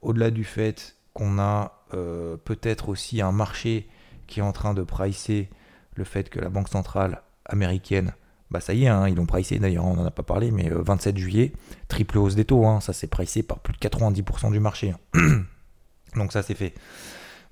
au-delà 0.03 0.31
du 0.31 0.45
fait 0.45 0.97
qu'on 1.15 1.39
a 1.39 1.83
euh, 1.95 2.37
peut-être 2.37 2.89
aussi 2.89 3.21
un 3.21 3.33
marché 3.33 3.89
qui 4.27 4.41
est 4.41 4.43
en 4.43 4.53
train 4.53 4.75
de 4.75 4.83
pricer 4.83 5.49
le 5.95 6.05
fait 6.05 6.29
que 6.29 6.41
la 6.41 6.49
Banque 6.49 6.69
centrale 6.69 7.23
américaine, 7.45 8.13
bah 8.51 8.61
ça 8.61 8.75
y 8.75 8.85
est, 8.85 8.89
hein, 8.89 9.09
ils 9.09 9.15
l'ont 9.15 9.27
pricé 9.27 9.59
d'ailleurs, 9.59 9.85
on 9.85 9.95
n'en 9.95 10.05
a 10.05 10.11
pas 10.11 10.23
parlé, 10.23 10.51
mais 10.51 10.69
27 10.71 11.15
euh, 11.15 11.19
juillet, 11.19 11.53
triple 11.89 12.19
hausse 12.19 12.35
des 12.35 12.45
taux, 12.45 12.67
hein, 12.67 12.81
ça 12.81 12.93
s'est 12.93 13.07
pricé 13.07 13.43
par 13.43 13.61
plus 13.61 13.75
de 13.75 13.79
90% 13.79 14.53
du 14.53 14.61
marché. 14.61 14.95
Hein. 15.15 15.45
Donc 16.17 16.33
ça 16.33 16.43
c'est 16.43 16.55
fait. 16.55 16.75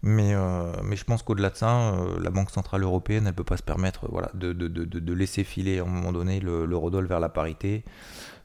Mais, 0.02 0.32
euh, 0.34 0.72
mais 0.82 0.96
je 0.96 1.04
pense 1.04 1.22
qu'au-delà 1.22 1.50
de 1.50 1.56
ça, 1.56 1.94
la 2.22 2.30
Banque 2.30 2.50
Centrale 2.50 2.82
Européenne, 2.82 3.24
elle 3.24 3.32
ne 3.32 3.36
peut 3.36 3.44
pas 3.44 3.58
se 3.58 3.62
permettre 3.62 4.08
de, 4.34 5.12
laisser 5.12 5.44
filer 5.44 5.78
à 5.78 5.82
un 5.82 5.86
moment 5.86 6.12
donné 6.12 6.40
l'eurodoll 6.40 7.06
vers 7.06 7.20
la 7.20 7.28
parité. 7.28 7.84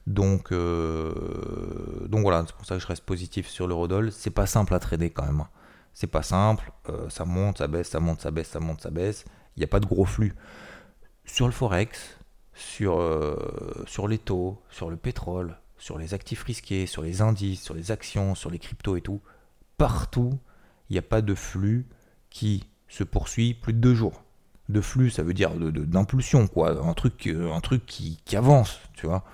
Donc, 0.06 0.52
donc 0.52 2.20
voilà, 2.22 2.44
c'est 2.46 2.54
pour 2.54 2.64
ça 2.64 2.76
que 2.76 2.82
je 2.82 2.86
reste 2.86 3.04
positif 3.04 3.48
sur 3.48 3.66
l'eurodoll. 3.66 4.12
C'est 4.12 4.30
pas 4.30 4.46
simple 4.46 4.74
à 4.74 4.78
trader 4.78 5.10
quand 5.10 5.24
même. 5.24 5.44
C'est 5.96 6.06
pas 6.06 6.22
simple, 6.22 6.70
euh, 6.90 7.08
ça 7.08 7.24
monte, 7.24 7.56
ça 7.56 7.68
baisse, 7.68 7.88
ça 7.88 8.00
monte, 8.00 8.20
ça 8.20 8.30
baisse, 8.30 8.48
ça 8.48 8.60
monte, 8.60 8.82
ça 8.82 8.90
baisse. 8.90 9.24
Il 9.56 9.60
n'y 9.60 9.64
a 9.64 9.66
pas 9.66 9.80
de 9.80 9.86
gros 9.86 10.04
flux. 10.04 10.34
Sur 11.24 11.46
le 11.46 11.52
forex, 11.52 12.18
sur, 12.52 13.00
euh, 13.00 13.82
sur 13.86 14.06
les 14.06 14.18
taux, 14.18 14.60
sur 14.68 14.90
le 14.90 14.98
pétrole, 14.98 15.56
sur 15.78 15.96
les 15.96 16.12
actifs 16.12 16.42
risqués, 16.42 16.84
sur 16.84 17.00
les 17.00 17.22
indices, 17.22 17.62
sur 17.62 17.72
les 17.72 17.92
actions, 17.92 18.34
sur 18.34 18.50
les 18.50 18.58
cryptos 18.58 18.96
et 18.96 19.00
tout, 19.00 19.22
partout, 19.78 20.38
il 20.90 20.92
n'y 20.92 20.98
a 20.98 21.02
pas 21.02 21.22
de 21.22 21.34
flux 21.34 21.86
qui 22.28 22.64
se 22.88 23.02
poursuit 23.02 23.54
plus 23.54 23.72
de 23.72 23.78
deux 23.78 23.94
jours. 23.94 24.22
De 24.68 24.82
flux, 24.82 25.08
ça 25.08 25.22
veut 25.22 25.32
dire 25.32 25.54
d'impulsion, 25.54 26.42
de, 26.44 26.48
quoi. 26.48 26.78
Un 26.78 26.92
truc, 26.92 27.26
euh, 27.26 27.50
un 27.54 27.60
truc 27.60 27.86
qui, 27.86 28.20
qui 28.26 28.36
avance, 28.36 28.80
tu 28.92 29.06
vois. 29.06 29.24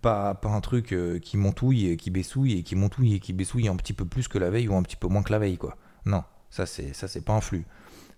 Pas, 0.00 0.34
pas 0.34 0.50
un 0.50 0.60
truc 0.60 0.94
qui 1.22 1.36
montouille, 1.36 1.96
qui 1.96 2.10
baissouille 2.10 2.58
et 2.58 2.62
qui 2.62 2.76
montouille 2.76 3.14
et 3.14 3.20
qui 3.20 3.32
baissouille 3.32 3.66
un 3.68 3.76
petit 3.76 3.92
peu 3.92 4.04
plus 4.04 4.28
que 4.28 4.38
la 4.38 4.48
veille 4.48 4.68
ou 4.68 4.76
un 4.76 4.82
petit 4.82 4.96
peu 4.96 5.08
moins 5.08 5.22
que 5.22 5.32
la 5.32 5.40
veille, 5.40 5.58
quoi. 5.58 5.76
Non, 6.06 6.22
ça 6.50 6.66
c'est 6.66 6.94
ça 6.94 7.08
c'est 7.08 7.20
pas 7.20 7.34
un 7.34 7.40
flux. 7.40 7.66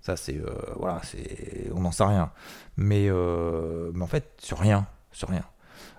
Ça 0.01 0.17
c'est 0.17 0.39
euh, 0.39 0.55
voilà, 0.77 1.01
c'est 1.05 1.71
on 1.75 1.81
n'en 1.81 1.93
sait 1.93 2.05
rien. 2.05 2.33
Mais, 2.77 3.09
euh, 3.09 3.91
mais 3.95 4.03
en 4.03 4.07
fait 4.07 4.33
sur 4.39 4.59
rien, 4.59 4.87
sur 5.13 5.29
rien. 5.29 5.45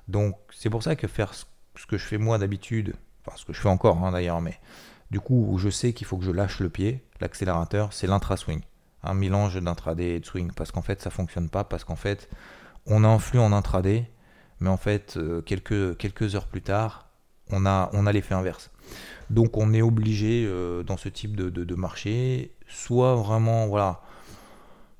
Donc 0.07 0.37
c'est 0.51 0.69
pour 0.69 0.83
ça 0.83 0.95
que 0.95 1.07
faire 1.07 1.33
ce, 1.33 1.45
que 1.87 1.97
je 1.97 2.05
fais 2.05 2.17
moi 2.17 2.37
d'habitude, 2.37 2.95
enfin 3.25 3.37
ce 3.37 3.45
que 3.45 3.53
je 3.53 3.61
fais 3.61 3.69
encore 3.69 4.03
hein, 4.03 4.11
d'ailleurs, 4.11 4.41
mais 4.41 4.59
du 5.11 5.19
coup 5.19 5.57
je 5.59 5.69
sais 5.69 5.93
qu'il 5.93 6.07
faut 6.07 6.17
que 6.17 6.25
je 6.25 6.31
lâche 6.31 6.59
le 6.59 6.69
pied, 6.69 7.05
l'accélérateur, 7.19 7.93
c'est 7.93 8.07
l'intra-swing. 8.07 8.61
Un 9.03 9.13
mélange 9.13 9.59
d'intraday 9.61 10.15
et 10.15 10.19
de 10.19 10.25
swing, 10.25 10.51
parce 10.51 10.71
qu'en 10.71 10.81
fait 10.81 11.01
ça 11.01 11.09
fonctionne 11.09 11.49
pas, 11.49 11.63
parce 11.63 11.83
qu'en 11.83 11.95
fait 11.95 12.29
on 12.87 13.03
a 13.03 13.07
un 13.07 13.19
flux 13.19 13.39
en 13.39 13.51
intraday, 13.51 14.09
mais 14.61 14.69
en 14.69 14.77
fait 14.77 15.17
euh, 15.17 15.41
quelques, 15.41 15.97
quelques 15.97 16.35
heures 16.35 16.47
plus 16.47 16.61
tard, 16.61 17.07
on 17.49 17.65
a, 17.65 17.89
on 17.93 18.07
a 18.07 18.11
l'effet 18.11 18.35
inverse. 18.35 18.71
Donc 19.29 19.57
on 19.57 19.73
est 19.73 19.81
obligé 19.81 20.45
euh, 20.47 20.83
dans 20.83 20.97
ce 20.97 21.09
type 21.09 21.35
de, 21.35 21.75
marché, 21.75 22.55
soit 22.67 23.15
vraiment 23.15 23.67
voilà 23.67 24.01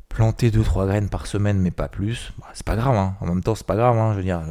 planter 0.09 0.49
2-3 0.49 0.87
graines 0.87 1.09
par 1.09 1.27
semaine, 1.27 1.59
mais 1.59 1.71
pas 1.71 1.87
plus. 1.87 2.33
Bah, 2.39 2.47
c'est 2.53 2.65
pas 2.65 2.75
grave, 2.75 2.95
hein. 2.95 3.15
en 3.21 3.27
même 3.27 3.41
temps 3.41 3.55
c'est 3.55 3.65
pas 3.65 3.75
grave. 3.75 3.97
Hein. 3.97 4.11
Je 4.13 4.17
veux 4.17 4.23
dire, 4.23 4.41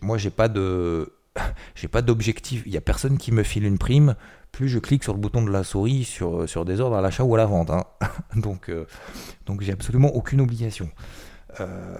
moi 0.00 0.16
j'ai 0.16 0.30
pas 0.30 0.48
de 0.48 1.12
j'ai 1.74 1.88
pas 1.88 2.02
d'objectif. 2.02 2.62
Il 2.64 2.72
y 2.72 2.76
a 2.76 2.80
personne 2.80 3.18
qui 3.18 3.32
me 3.32 3.42
file 3.42 3.64
une 3.64 3.78
prime. 3.78 4.14
Plus 4.52 4.68
je 4.68 4.78
clique 4.78 5.02
sur 5.02 5.14
le 5.14 5.18
bouton 5.18 5.42
de 5.42 5.50
la 5.50 5.64
souris 5.64 6.04
sur, 6.04 6.46
sur 6.46 6.66
des 6.66 6.80
ordres 6.80 6.96
à 6.96 7.00
l'achat 7.00 7.24
ou 7.24 7.34
à 7.34 7.38
la 7.38 7.46
vente. 7.46 7.70
Hein. 7.70 7.84
donc 8.36 8.68
euh, 8.68 8.86
donc 9.46 9.62
j'ai 9.62 9.72
absolument 9.72 10.14
aucune 10.14 10.40
obligation. 10.40 10.90
Euh, 11.60 11.96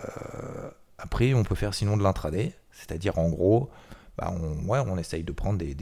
après, 1.02 1.34
on 1.34 1.42
peut 1.42 1.56
faire 1.56 1.74
sinon 1.74 1.96
de 1.96 2.02
l'intraday, 2.04 2.54
c'est-à-dire 2.70 3.18
en 3.18 3.28
gros, 3.28 3.70
bah, 4.16 4.32
on, 4.32 4.98
essaye 4.98 5.24
de 5.24 5.32
prendre 5.32 5.58
des, 5.58 5.74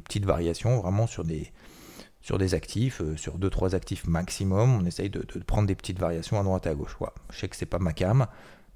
petites 0.00 0.24
variations 0.24 0.80
vraiment 0.80 1.06
sur 1.06 1.22
des, 1.22 2.54
actifs, 2.54 3.00
euh, 3.00 3.16
sur 3.16 3.38
2-3 3.38 3.76
actifs 3.76 4.04
maximum. 4.08 4.74
On 4.74 4.84
essaye 4.84 5.10
de, 5.10 5.20
prendre 5.46 5.68
des 5.68 5.76
petites 5.76 6.00
variations 6.00 6.40
à 6.40 6.42
droite 6.42 6.66
et 6.66 6.70
à 6.70 6.74
gauche. 6.74 6.96
Je 7.30 7.38
sais 7.38 7.48
que 7.48 7.54
c'est 7.54 7.66
pas 7.66 7.78
ma 7.78 7.92
cam, 7.92 8.26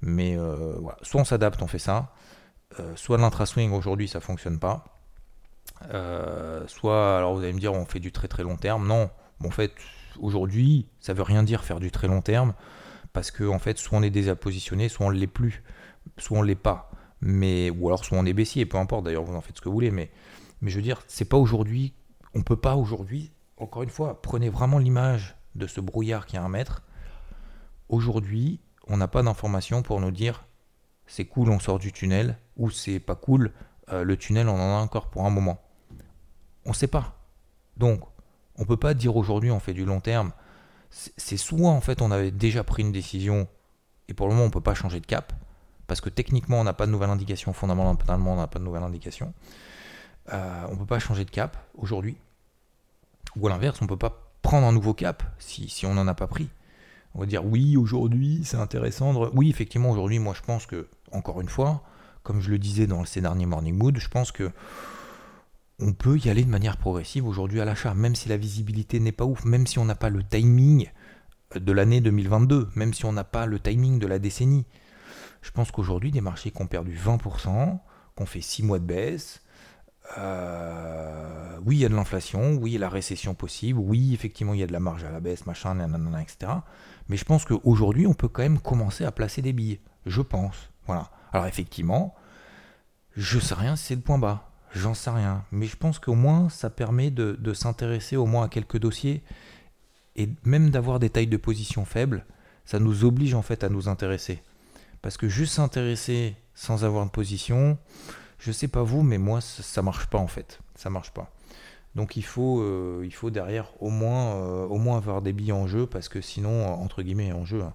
mais 0.01 0.37
euh, 0.37 0.79
soit 1.01 1.19
on 1.19 1.25
s'adapte, 1.25 1.61
on 1.61 1.67
fait 1.67 1.79
ça, 1.79 2.13
euh, 2.79 2.95
soit 2.95 3.17
l'intra-swing 3.17 3.73
aujourd'hui 3.73 4.07
ça 4.07 4.21
fonctionne 4.21 4.57
pas. 4.57 4.85
soit, 6.67 7.17
alors 7.17 7.35
vous 7.35 7.43
allez 7.43 7.53
me 7.53 7.59
dire, 7.59 7.73
on 7.73 7.85
fait 7.85 7.99
du 7.99 8.13
très 8.13 8.29
très 8.29 8.43
long 8.43 8.55
terme. 8.55 8.87
Non, 8.87 9.09
en 9.43 9.51
fait, 9.51 9.73
aujourd'hui, 10.17 10.87
ça 11.01 11.13
veut 11.13 11.23
rien 11.23 11.43
dire 11.43 11.65
faire 11.65 11.81
du 11.81 11.91
très 11.91 12.07
long 12.07 12.21
terme, 12.21 12.53
parce 13.11 13.31
que 13.31 13.43
en 13.43 13.59
fait, 13.59 13.77
soit 13.77 13.97
on 13.97 14.01
est 14.01 14.09
déjà 14.09 14.37
positionné, 14.37 14.87
soit 14.87 15.05
on 15.05 15.11
ne 15.11 15.17
l'est 15.17 15.27
plus, 15.27 15.61
soit 16.17 16.37
on 16.37 16.41
ne 16.41 16.47
l'est 16.47 16.55
pas 16.55 16.89
mais 17.21 17.69
ou 17.69 17.87
alors 17.87 18.05
soit 18.05 18.17
on 18.17 18.25
est 18.25 18.33
baissier, 18.33 18.65
peu 18.65 18.77
importe 18.77 19.05
d'ailleurs, 19.05 19.23
vous 19.23 19.35
en 19.35 19.41
faites 19.41 19.57
ce 19.57 19.61
que 19.61 19.69
vous 19.69 19.75
voulez, 19.75 19.91
mais, 19.91 20.11
mais 20.61 20.69
je 20.69 20.77
veux 20.77 20.81
dire, 20.81 21.01
c'est 21.07 21.25
pas 21.25 21.37
aujourd'hui, 21.37 21.93
on 22.33 22.43
peut 22.43 22.55
pas 22.55 22.75
aujourd'hui, 22.75 23.31
encore 23.57 23.83
une 23.83 23.89
fois, 23.89 24.21
prenez 24.21 24.49
vraiment 24.49 24.77
l'image 24.77 25.35
de 25.55 25.67
ce 25.67 25.81
brouillard 25.81 26.25
qui 26.25 26.37
a 26.37 26.43
un 26.43 26.49
mètre. 26.49 26.83
Aujourd'hui, 27.89 28.61
on 28.87 28.97
n'a 28.97 29.07
pas 29.07 29.23
d'information 29.23 29.81
pour 29.81 29.99
nous 29.99 30.11
dire 30.11 30.45
c'est 31.07 31.25
cool, 31.25 31.49
on 31.49 31.59
sort 31.59 31.79
du 31.79 31.91
tunnel, 31.91 32.37
ou 32.55 32.69
c'est 32.69 32.99
pas 32.99 33.15
cool, 33.15 33.51
euh, 33.91 34.03
le 34.03 34.15
tunnel 34.15 34.47
on 34.47 34.55
en 34.55 34.77
a 34.77 34.81
encore 34.81 35.09
pour 35.09 35.25
un 35.25 35.29
moment. 35.29 35.61
On 36.65 36.73
sait 36.73 36.87
pas. 36.87 37.17
Donc, 37.77 38.01
on 38.55 38.65
peut 38.65 38.77
pas 38.77 38.93
dire 38.93 39.15
aujourd'hui 39.15 39.51
on 39.51 39.59
fait 39.59 39.73
du 39.73 39.85
long 39.85 40.01
terme. 40.01 40.31
C'est 40.91 41.37
soit 41.37 41.69
en 41.69 41.81
fait 41.81 42.01
on 42.01 42.11
avait 42.11 42.31
déjà 42.31 42.63
pris 42.63 42.83
une 42.83 42.91
décision 42.91 43.47
et 44.07 44.13
pour 44.13 44.27
le 44.27 44.33
moment 44.33 44.47
on 44.47 44.49
peut 44.49 44.61
pas 44.61 44.73
changer 44.73 44.99
de 44.99 45.05
cap, 45.05 45.33
parce 45.89 45.99
que 45.99 46.09
techniquement 46.09 46.61
on 46.61 46.63
n'a 46.63 46.73
pas 46.73 46.85
de 46.85 46.91
nouvelle 46.91 47.09
indication, 47.09 47.51
fondamentalement 47.51 48.33
on 48.33 48.37
n'a 48.37 48.47
pas 48.47 48.59
de 48.59 48.63
nouvelle 48.63 48.83
indication. 48.83 49.33
Euh, 50.31 50.63
on 50.69 50.73
ne 50.73 50.77
peut 50.77 50.85
pas 50.85 50.99
changer 50.99 51.25
de 51.25 51.31
cap 51.31 51.57
aujourd'hui. 51.75 52.15
Ou 53.35 53.47
à 53.47 53.49
l'inverse, 53.49 53.79
on 53.81 53.85
ne 53.85 53.89
peut 53.89 53.97
pas 53.97 54.31
prendre 54.41 54.65
un 54.65 54.71
nouveau 54.71 54.93
cap 54.93 55.23
si, 55.39 55.85
on 55.85 55.93
n'en 55.93 56.07
a 56.07 56.13
pas 56.13 56.27
pris. 56.27 56.47
On 57.15 57.19
va 57.19 57.25
dire 57.25 57.43
oui, 57.43 57.75
aujourd'hui 57.75 58.41
c'est 58.45 58.57
intéressant. 58.57 59.13
Oui, 59.33 59.49
effectivement, 59.49 59.89
aujourd'hui, 59.89 60.19
moi 60.19 60.33
je 60.33 60.43
pense 60.43 60.65
que, 60.65 60.87
encore 61.11 61.41
une 61.41 61.49
fois, 61.49 61.83
comme 62.23 62.39
je 62.39 62.51
le 62.51 62.59
disais 62.59 62.87
dans 62.87 63.03
ces 63.03 63.21
derniers 63.21 63.47
Morning 63.47 63.75
Mood, 63.75 63.97
je 63.97 64.07
pense 64.07 64.31
que 64.31 64.51
on 65.79 65.93
peut 65.93 66.17
y 66.17 66.29
aller 66.29 66.43
de 66.43 66.49
manière 66.49 66.77
progressive 66.77 67.25
aujourd'hui 67.25 67.61
à 67.61 67.65
l'achat, 67.65 67.93
même 67.93 68.15
si 68.15 68.29
la 68.29 68.37
visibilité 68.37 68.99
n'est 68.99 69.13
pas 69.13 69.25
ouf, 69.25 69.45
même 69.45 69.65
si 69.65 69.79
on 69.79 69.85
n'a 69.85 69.95
pas 69.95 70.09
le 70.09 70.23
timing 70.23 70.91
de 71.55 71.71
l'année 71.71 72.01
2022, 72.01 72.69
même 72.75 72.93
si 72.93 73.05
on 73.05 73.13
n'a 73.13 73.23
pas 73.23 73.45
le 73.45 73.59
timing 73.59 73.97
de 73.97 74.05
la 74.05 74.19
décennie. 74.19 74.65
Je 75.41 75.51
pense 75.51 75.71
qu'aujourd'hui, 75.71 76.11
des 76.11 76.21
marchés 76.21 76.51
qui 76.51 76.61
ont 76.61 76.67
perdu 76.67 76.97
20%, 76.97 77.79
qui 78.15 78.23
ont 78.23 78.25
fait 78.25 78.41
6 78.41 78.63
mois 78.63 78.79
de 78.79 78.85
baisse, 78.85 79.41
euh, 80.17 81.57
oui, 81.65 81.77
il 81.77 81.79
y 81.79 81.85
a 81.85 81.89
de 81.89 81.95
l'inflation, 81.95 82.53
oui, 82.55 82.71
il 82.71 82.73
y 82.73 82.77
a 82.77 82.79
la 82.79 82.89
récession 82.89 83.35
possible, 83.35 83.79
oui, 83.79 84.13
effectivement, 84.13 84.53
il 84.53 84.59
y 84.59 84.63
a 84.63 84.67
de 84.67 84.73
la 84.73 84.79
marge 84.79 85.03
à 85.03 85.11
la 85.11 85.19
baisse, 85.19 85.45
machin, 85.45 85.77
etc. 86.19 86.51
Mais 87.07 87.17
je 87.17 87.25
pense 87.25 87.45
qu'aujourd'hui, 87.45 88.07
on 88.07 88.13
peut 88.13 88.27
quand 88.27 88.41
même 88.41 88.59
commencer 88.59 89.05
à 89.05 89.11
placer 89.11 89.41
des 89.41 89.53
billets. 89.53 89.81
Je 90.05 90.21
pense. 90.21 90.69
Voilà. 90.87 91.11
Alors, 91.31 91.45
effectivement, 91.45 92.15
je 93.15 93.39
sais 93.39 93.55
rien 93.55 93.75
si 93.75 93.85
c'est 93.85 93.95
le 93.95 94.01
point 94.01 94.17
bas. 94.17 94.49
J'en 94.73 94.93
sais 94.93 95.09
rien. 95.09 95.43
Mais 95.51 95.65
je 95.65 95.75
pense 95.75 95.99
qu'au 95.99 96.15
moins, 96.15 96.49
ça 96.49 96.69
permet 96.69 97.11
de, 97.11 97.37
de 97.39 97.53
s'intéresser 97.53 98.17
au 98.17 98.25
moins 98.25 98.45
à 98.45 98.49
quelques 98.49 98.77
dossiers 98.77 99.23
et 100.15 100.29
même 100.43 100.69
d'avoir 100.69 100.99
des 100.99 101.09
tailles 101.09 101.27
de 101.27 101.37
position 101.37 101.85
faibles. 101.85 102.25
Ça 102.65 102.79
nous 102.79 103.03
oblige 103.03 103.33
en 103.33 103.41
fait 103.41 103.63
à 103.63 103.69
nous 103.69 103.87
intéresser. 103.87 104.41
Parce 105.01 105.17
que 105.17 105.29
juste 105.29 105.53
s'intéresser 105.53 106.35
sans 106.53 106.83
avoir 106.83 107.05
de 107.05 107.11
position, 107.11 107.77
je 108.37 108.51
sais 108.51 108.67
pas 108.67 108.83
vous, 108.83 109.03
mais 109.03 109.17
moi 109.17 109.41
ça, 109.41 109.81
marche 109.81 110.07
pas 110.07 110.17
en 110.17 110.27
fait. 110.27 110.59
Ça 110.75 110.89
marche 110.89 111.11
pas. 111.11 111.31
Donc 111.95 112.17
il 112.17 112.23
faut, 112.23 112.61
euh, 112.61 113.01
il 113.03 113.13
faut 113.13 113.29
derrière 113.29 113.71
au 113.81 113.89
moins, 113.89 114.35
euh, 114.35 114.65
au 114.65 114.77
moins 114.77 114.97
avoir 114.97 115.21
des 115.21 115.33
billes 115.33 115.51
en 115.51 115.67
jeu 115.67 115.87
parce 115.87 116.07
que 116.07 116.21
sinon, 116.21 116.67
entre 116.67 117.01
guillemets 117.01 117.31
en 117.31 117.45
jeu, 117.45 117.63
hein, 117.63 117.73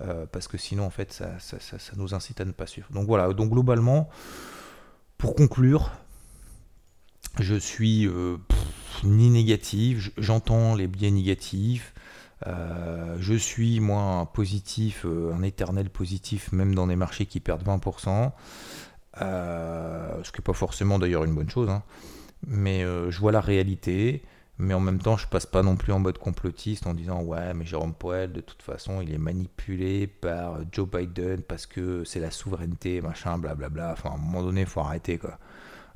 euh, 0.00 0.26
parce 0.30 0.48
que 0.48 0.58
sinon 0.58 0.84
en 0.84 0.90
fait 0.90 1.12
ça, 1.12 1.38
ça, 1.38 1.76
nous 1.96 2.14
incite 2.14 2.40
à 2.40 2.44
ne 2.44 2.52
pas 2.52 2.66
suivre. 2.66 2.88
Donc 2.92 3.06
voilà, 3.06 3.32
donc 3.32 3.50
globalement, 3.50 4.08
pour 5.18 5.34
conclure, 5.34 5.92
je 7.38 7.54
suis 7.54 8.08
ni 9.04 9.30
négatif, 9.30 10.10
j'entends 10.16 10.74
les 10.74 10.88
biais 10.88 11.10
négatifs, 11.10 11.94
euh, 12.46 13.16
je 13.18 13.34
suis, 13.34 13.80
moi, 13.80 14.02
un 14.02 14.26
positif, 14.26 15.04
euh, 15.04 15.32
un 15.34 15.42
éternel 15.42 15.90
positif, 15.90 16.52
même 16.52 16.74
dans 16.74 16.86
des 16.86 16.96
marchés 16.96 17.26
qui 17.26 17.40
perdent 17.40 17.64
20%, 17.64 18.32
euh, 19.20 20.22
ce 20.22 20.32
qui 20.32 20.40
n'est 20.40 20.44
pas 20.44 20.52
forcément 20.52 20.98
d'ailleurs 20.98 21.24
une 21.24 21.34
bonne 21.34 21.50
chose, 21.50 21.68
hein. 21.68 21.82
mais 22.46 22.82
je 22.82 23.18
vois 23.18 23.32
la 23.32 23.40
réalité, 23.40 24.22
mais 24.58 24.74
en 24.74 24.80
même 24.80 25.00
temps, 25.00 25.16
je 25.16 25.26
passe 25.26 25.46
pas 25.46 25.62
non 25.62 25.76
plus 25.76 25.92
en 25.92 25.98
mode 25.98 26.18
complotiste 26.18 26.86
en 26.86 26.94
disant 26.94 27.22
ouais, 27.22 27.52
mais 27.54 27.64
Jérôme 27.64 27.94
Poel, 27.94 28.32
de 28.32 28.40
toute 28.40 28.62
façon, 28.62 29.00
il 29.00 29.12
est 29.12 29.18
manipulé 29.18 30.06
par 30.06 30.58
Joe 30.72 30.88
Biden 30.88 31.42
parce 31.42 31.66
que 31.66 32.04
c'est 32.04 32.20
la 32.20 32.30
souveraineté, 32.30 33.00
machin, 33.00 33.38
blablabla. 33.38 33.92
Enfin, 33.92 34.10
à 34.10 34.14
un 34.14 34.18
moment 34.18 34.42
donné, 34.42 34.64
faut 34.64 34.80
arrêter 34.80 35.18
quoi. 35.18 35.38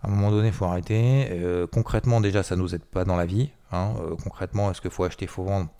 À 0.02 0.08
un 0.08 0.10
moment 0.10 0.30
donné, 0.30 0.52
faut 0.52 0.66
arrêter. 0.66 1.30
Concrètement, 1.72 2.20
déjà, 2.20 2.42
ça 2.42 2.56
nous 2.56 2.74
aide 2.74 2.84
pas 2.84 3.06
dans 3.06 3.16
la 3.16 3.24
vie. 3.24 3.50
Hein. 3.72 3.94
Concrètement, 4.22 4.70
est-ce 4.70 4.82
qu'il 4.82 4.90
faut 4.90 5.04
acheter, 5.04 5.26
faut 5.26 5.44
vendre? 5.44 5.70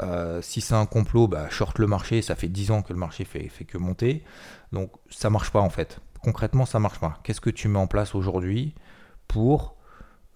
Euh, 0.00 0.42
si 0.42 0.60
c'est 0.60 0.74
un 0.74 0.86
complot, 0.86 1.28
bah, 1.28 1.48
short 1.50 1.78
le 1.78 1.86
marché, 1.86 2.22
ça 2.22 2.34
fait 2.34 2.48
10 2.48 2.70
ans 2.70 2.82
que 2.82 2.92
le 2.92 2.98
marché 2.98 3.24
fait, 3.24 3.48
fait 3.48 3.64
que 3.64 3.78
monter. 3.78 4.24
Donc 4.72 4.90
ça 5.10 5.30
marche 5.30 5.50
pas 5.50 5.60
en 5.60 5.70
fait. 5.70 6.00
Concrètement, 6.22 6.66
ça 6.66 6.78
marche 6.78 6.98
pas. 6.98 7.20
Qu'est-ce 7.22 7.40
que 7.40 7.50
tu 7.50 7.68
mets 7.68 7.78
en 7.78 7.86
place 7.86 8.14
aujourd'hui 8.14 8.74
pour 9.28 9.76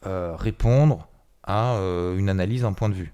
répondre 0.04 1.08
à 1.42 1.74
euh, 1.74 2.16
une 2.16 2.28
analyse, 2.28 2.64
un 2.64 2.72
point 2.72 2.88
de 2.88 2.94
vue? 2.94 3.12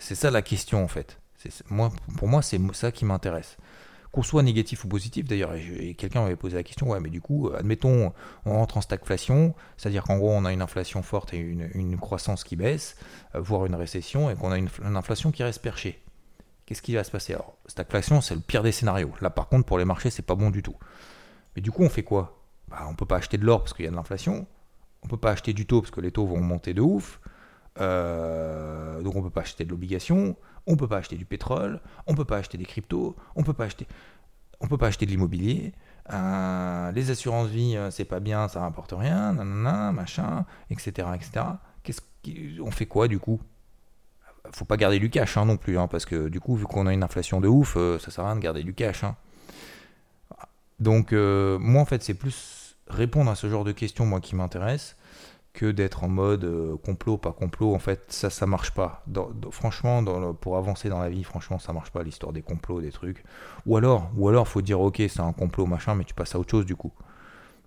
C'est 0.00 0.14
ça 0.14 0.30
la 0.30 0.42
question 0.42 0.82
en 0.82 0.88
fait. 0.88 1.20
Moi, 1.68 1.90
pour 2.16 2.26
moi, 2.26 2.42
c'est 2.42 2.58
ça 2.72 2.90
qui 2.90 3.04
m'intéresse. 3.04 3.58
Qu'on 4.14 4.22
soit 4.22 4.44
négatif 4.44 4.84
ou 4.84 4.88
positif, 4.88 5.26
d'ailleurs, 5.26 5.54
et, 5.54 5.94
quelqu'un 5.94 6.22
m'avait 6.22 6.36
posé 6.36 6.54
la 6.54 6.62
question, 6.62 6.90
ouais, 6.90 7.00
mais 7.00 7.10
du 7.10 7.20
coup, 7.20 7.50
admettons, 7.52 8.12
on 8.46 8.52
rentre 8.52 8.76
en 8.76 8.80
stagflation, 8.80 9.56
c'est-à-dire 9.76 10.04
qu'en 10.04 10.18
gros, 10.18 10.30
on 10.30 10.44
a 10.44 10.52
une 10.52 10.62
inflation 10.62 11.02
forte 11.02 11.34
et 11.34 11.38
une, 11.38 11.98
croissance 11.98 12.44
qui 12.44 12.54
baisse, 12.54 12.96
euh, 13.34 13.40
voire 13.40 13.66
une 13.66 13.74
récession, 13.74 14.30
et 14.30 14.36
qu'on 14.36 14.52
a 14.52 14.58
une, 14.58 14.68
inflation 14.94 15.32
qui 15.32 15.42
reste 15.42 15.60
perchée. 15.60 16.00
Qu'est-ce 16.64 16.80
qui 16.80 16.94
va 16.94 17.02
se 17.02 17.10
passer? 17.10 17.34
Alors, 17.34 17.56
stagflation, 17.66 18.20
c'est 18.20 18.36
le 18.36 18.40
pire 18.40 18.62
des 18.62 18.70
scénarios. 18.70 19.10
Là, 19.20 19.30
par 19.30 19.48
contre, 19.48 19.66
pour 19.66 19.78
les 19.78 19.84
marchés, 19.84 20.10
c'est 20.10 20.22
pas 20.22 20.36
bon 20.36 20.50
du 20.50 20.62
tout. 20.62 20.76
Mais 21.56 21.62
du 21.62 21.72
coup, 21.72 21.82
on 21.82 21.88
fait 21.88 22.04
quoi? 22.04 22.40
Bah, 22.68 22.86
On 22.88 22.94
peut 22.94 23.06
pas 23.06 23.16
acheter 23.16 23.36
de 23.36 23.44
l'or 23.44 23.62
parce 23.62 23.72
qu'il 23.74 23.84
y 23.84 23.88
a 23.88 23.90
de 23.90 23.96
l'inflation, 23.96 24.46
on 25.02 25.08
peut 25.08 25.16
pas 25.16 25.32
acheter 25.32 25.52
du 25.52 25.66
taux 25.66 25.80
parce 25.80 25.90
que 25.90 26.00
les 26.00 26.12
taux 26.12 26.24
vont 26.24 26.40
monter 26.40 26.72
de 26.72 26.82
ouf, 26.82 27.20
euh, 27.80 29.02
donc 29.02 29.16
on 29.16 29.22
peut 29.22 29.30
pas 29.30 29.40
acheter 29.40 29.64
de 29.64 29.70
l'obligation, 29.70 30.36
on 30.66 30.76
peut 30.76 30.88
pas 30.88 30.98
acheter 30.98 31.16
du 31.16 31.24
pétrole, 31.24 31.80
on 32.06 32.14
peut 32.14 32.24
pas 32.24 32.38
acheter 32.38 32.58
des 32.58 32.64
cryptos, 32.64 33.16
on 33.36 33.42
peut 33.42 33.52
pas 33.52 33.64
acheter, 33.64 33.86
on 34.60 34.68
peut 34.68 34.78
pas 34.78 34.88
acheter 34.88 35.06
de 35.06 35.10
l'immobilier. 35.10 35.72
Euh, 36.12 36.92
les 36.92 37.10
assurances 37.10 37.48
vie, 37.48 37.76
euh, 37.76 37.90
c'est 37.90 38.04
pas 38.04 38.20
bien, 38.20 38.48
ça 38.48 38.60
rapporte 38.60 38.92
rien, 38.92 39.32
nanana, 39.32 39.92
machin, 39.92 40.44
etc., 40.70 41.08
etc. 41.14 41.46
Qu'est-ce 41.82 42.00
on 42.62 42.70
fait 42.70 42.86
quoi 42.86 43.06
du 43.08 43.18
coup? 43.18 43.40
Faut 44.52 44.64
pas 44.64 44.78
garder 44.78 44.98
du 44.98 45.10
cash 45.10 45.36
hein, 45.36 45.44
non 45.44 45.56
plus, 45.56 45.78
hein, 45.78 45.88
parce 45.88 46.06
que 46.06 46.28
du 46.28 46.40
coup, 46.40 46.56
vu 46.56 46.64
qu'on 46.64 46.86
a 46.86 46.92
une 46.92 47.02
inflation 47.02 47.40
de 47.40 47.48
ouf, 47.48 47.76
ça 47.98 48.10
sert 48.10 48.24
à 48.24 48.28
rien 48.28 48.36
de 48.36 48.40
garder 48.40 48.62
du 48.62 48.74
cash. 48.74 49.04
Hein. 49.04 49.16
Donc 50.80 51.12
moi 51.12 51.82
en 51.82 51.84
fait, 51.84 52.02
c'est 52.02 52.14
plus 52.14 52.76
répondre 52.88 53.30
à 53.30 53.34
ce 53.34 53.48
genre 53.48 53.64
de 53.64 53.72
questions 53.72 54.04
moi 54.06 54.20
qui 54.20 54.36
m'intéresse 54.36 54.96
que 55.54 55.70
d'être 55.70 56.02
en 56.02 56.08
mode 56.08 56.44
euh, 56.44 56.76
complot, 56.76 57.16
pas 57.16 57.32
complot. 57.32 57.74
En 57.74 57.78
fait, 57.78 58.02
ça, 58.08 58.28
ça 58.28 58.44
marche 58.44 58.72
pas. 58.72 59.04
franchement, 59.52 60.04
pour 60.34 60.58
avancer 60.58 60.88
dans 60.88 60.98
la 60.98 61.08
vie, 61.08 61.24
franchement, 61.24 61.58
ça 61.58 61.72
marche 61.72 61.90
pas 61.90 62.02
l'histoire 62.02 62.32
des 62.32 62.42
complots, 62.42 62.80
des 62.80 62.90
trucs. 62.90 63.24
Ou 63.64 63.76
alors, 63.76 64.10
ou 64.16 64.28
alors, 64.28 64.46
faut 64.46 64.60
dire 64.60 64.80
ok, 64.80 64.96
c'est 64.96 65.20
un 65.20 65.32
complot, 65.32 65.66
machin, 65.66 65.94
mais 65.94 66.04
tu 66.04 66.12
passes 66.12 66.34
à 66.34 66.38
autre 66.38 66.50
chose 66.50 66.66
du 66.66 66.76
coup. 66.76 66.92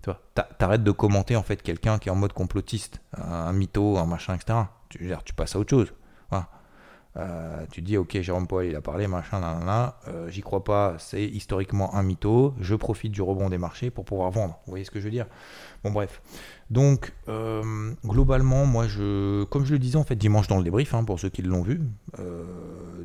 Tu 0.02 0.10
vois, 0.10 0.20
t'arrêtes 0.58 0.84
de 0.84 0.92
commenter 0.92 1.34
en 1.34 1.42
fait 1.42 1.60
quelqu'un 1.60 1.98
qui 1.98 2.08
est 2.08 2.12
en 2.12 2.16
mode 2.16 2.32
complotiste, 2.32 3.00
un, 3.16 3.52
mytho, 3.52 3.96
un 3.96 4.06
machin, 4.06 4.34
etc. 4.34 4.60
Tu, 4.90 5.34
passes 5.34 5.56
à 5.56 5.58
autre 5.58 5.70
chose. 5.70 5.92
Euh, 7.16 7.64
tu 7.72 7.82
dis, 7.82 7.96
ok, 7.96 8.20
Jérôme 8.20 8.46
Paul, 8.46 8.66
il 8.66 8.76
a 8.76 8.80
parlé, 8.80 9.08
machin, 9.08 9.40
là, 9.40 9.58
là, 9.64 9.98
euh, 10.08 10.28
j'y 10.28 10.40
crois 10.40 10.62
pas, 10.62 10.94
c'est 10.98 11.24
historiquement 11.24 11.94
un 11.94 12.02
mytho, 12.02 12.54
je 12.60 12.74
profite 12.74 13.10
du 13.12 13.22
rebond 13.22 13.48
des 13.48 13.58
marchés 13.58 13.90
pour 13.90 14.04
pouvoir 14.04 14.30
vendre. 14.30 14.60
Vous 14.66 14.70
voyez 14.70 14.84
ce 14.84 14.90
que 14.90 15.00
je 15.00 15.04
veux 15.04 15.10
dire? 15.10 15.26
Bon, 15.82 15.90
bref. 15.90 16.22
Donc, 16.70 17.12
euh, 17.28 17.92
globalement, 18.04 18.66
moi, 18.66 18.86
je, 18.86 19.44
comme 19.44 19.64
je 19.64 19.72
le 19.72 19.78
disais, 19.78 19.96
en 19.96 20.04
fait, 20.04 20.16
dimanche 20.16 20.46
dans 20.46 20.58
le 20.58 20.64
débrief, 20.64 20.94
hein, 20.94 21.02
pour 21.02 21.18
ceux 21.18 21.30
qui 21.30 21.42
l'ont 21.42 21.62
vu, 21.62 21.80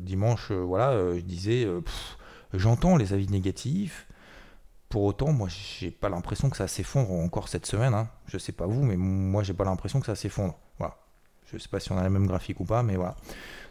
dimanche, 0.00 0.52
voilà, 0.52 1.14
je 1.14 1.20
disais, 1.20 1.66
j'entends 2.52 2.96
les 2.96 3.12
avis 3.12 3.28
négatifs. 3.28 4.06
Pour 4.90 5.02
autant, 5.02 5.32
moi, 5.32 5.48
j'ai 5.48 5.90
pas 5.90 6.08
l'impression 6.08 6.50
que 6.50 6.56
ça 6.56 6.68
s'effondre 6.68 7.10
encore 7.10 7.48
cette 7.48 7.66
semaine. 7.66 7.94
Hein. 7.94 8.08
Je 8.26 8.38
sais 8.38 8.52
pas 8.52 8.66
vous, 8.66 8.84
mais 8.84 8.96
moi, 8.96 9.42
j'ai 9.42 9.54
pas 9.54 9.64
l'impression 9.64 9.98
que 9.98 10.06
ça 10.06 10.14
s'effondre. 10.14 10.54
Voilà. 10.78 10.94
Je 11.52 11.58
sais 11.58 11.68
pas 11.68 11.80
si 11.80 11.92
on 11.92 11.98
a 11.98 12.02
la 12.02 12.10
même 12.10 12.26
graphique 12.26 12.60
ou 12.60 12.64
pas, 12.64 12.82
mais 12.82 12.96
voilà. 12.96 13.16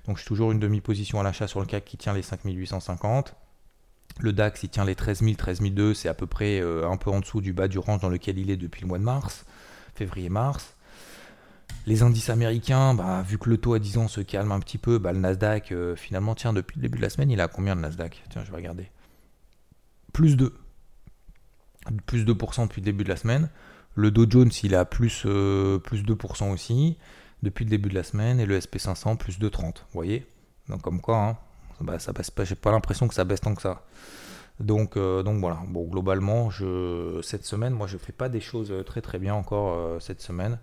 Donc 0.05 0.17
je 0.17 0.21
suis 0.21 0.27
toujours 0.27 0.51
une 0.51 0.59
demi-position 0.59 1.19
à 1.19 1.23
l'achat 1.23 1.47
sur 1.47 1.59
le 1.59 1.65
CAC 1.65 1.85
qui 1.85 1.97
tient 1.97 2.13
les 2.13 2.21
5850. 2.21 3.35
Le 4.19 4.31
DAX, 4.31 4.63
il 4.63 4.69
tient 4.69 4.85
les 4.85 4.95
13 4.95 5.21
000, 5.21 5.35
13 5.35 5.61
002, 5.61 5.93
c'est 5.93 6.07
à 6.09 6.13
peu 6.13 6.27
près 6.27 6.59
euh, 6.59 6.87
un 6.87 6.97
peu 6.97 7.09
en 7.09 7.19
dessous 7.19 7.41
du 7.41 7.51
bas 7.51 7.67
du 7.67 7.79
range 7.79 8.01
dans 8.01 8.09
lequel 8.09 8.37
il 8.37 8.51
est 8.51 8.57
depuis 8.57 8.81
le 8.81 8.87
mois 8.87 8.99
de 8.99 9.03
mars, 9.03 9.45
février-mars. 9.95 10.75
Les 11.87 12.03
indices 12.03 12.29
américains, 12.29 12.93
bah, 12.93 13.23
vu 13.27 13.37
que 13.37 13.49
le 13.49 13.57
taux 13.57 13.73
à 13.73 13.79
10 13.79 13.97
ans 13.97 14.07
se 14.07 14.21
calme 14.21 14.51
un 14.51 14.59
petit 14.59 14.77
peu, 14.77 14.99
bah, 14.99 15.11
le 15.11 15.19
Nasdaq, 15.19 15.71
euh, 15.71 15.95
finalement, 15.95 16.35
tiens, 16.35 16.53
depuis 16.53 16.77
le 16.77 16.83
début 16.83 16.97
de 16.97 17.01
la 17.03 17.09
semaine, 17.09 17.31
il 17.31 17.41
a 17.41 17.47
combien 17.47 17.75
de 17.75 17.81
Nasdaq? 17.81 18.23
Tiens, 18.29 18.43
je 18.45 18.51
vais 18.51 18.57
regarder. 18.57 18.89
Plus 20.13 20.37
2. 20.37 20.53
Plus 22.05 22.23
2% 22.23 22.63
depuis 22.63 22.81
le 22.81 22.85
début 22.85 23.03
de 23.03 23.09
la 23.09 23.17
semaine. 23.17 23.49
Le 23.95 24.11
Dow 24.11 24.29
Jones, 24.29 24.51
il 24.63 24.75
a 24.75 24.85
plus, 24.85 25.23
euh, 25.25 25.79
plus 25.79 26.03
2% 26.03 26.51
aussi 26.51 26.97
depuis 27.43 27.65
le 27.65 27.69
début 27.69 27.89
de 27.89 27.95
la 27.95 28.03
semaine 28.03 28.39
et 28.39 28.45
le 28.47 28.57
SP500 28.57 29.17
plus 29.17 29.37
de 29.37 29.49
30. 29.49 29.79
Vous 29.79 29.93
voyez? 29.93 30.25
Donc 30.69 30.81
comme 30.81 31.01
quoi, 31.01 31.17
hein, 31.17 31.37
bah, 31.81 31.99
ça 31.99 32.13
baisse 32.13 32.31
pas, 32.31 32.45
j'ai 32.45 32.55
pas 32.55 32.71
l'impression 32.71 33.07
que 33.07 33.13
ça 33.13 33.25
baisse 33.25 33.41
tant 33.41 33.53
que 33.53 33.61
ça. 33.61 33.83
Donc, 34.59 34.97
euh, 34.97 35.23
donc 35.23 35.39
voilà, 35.39 35.59
bon, 35.67 35.85
globalement, 35.85 36.49
je, 36.49 37.19
cette 37.21 37.45
semaine, 37.45 37.73
moi 37.73 37.87
je 37.87 37.97
fais 37.97 38.11
pas 38.11 38.29
des 38.29 38.39
choses 38.39 38.73
très 38.85 39.01
très 39.01 39.19
bien 39.19 39.33
encore 39.33 39.73
euh, 39.75 39.99
cette 39.99 40.21
semaine. 40.21 40.57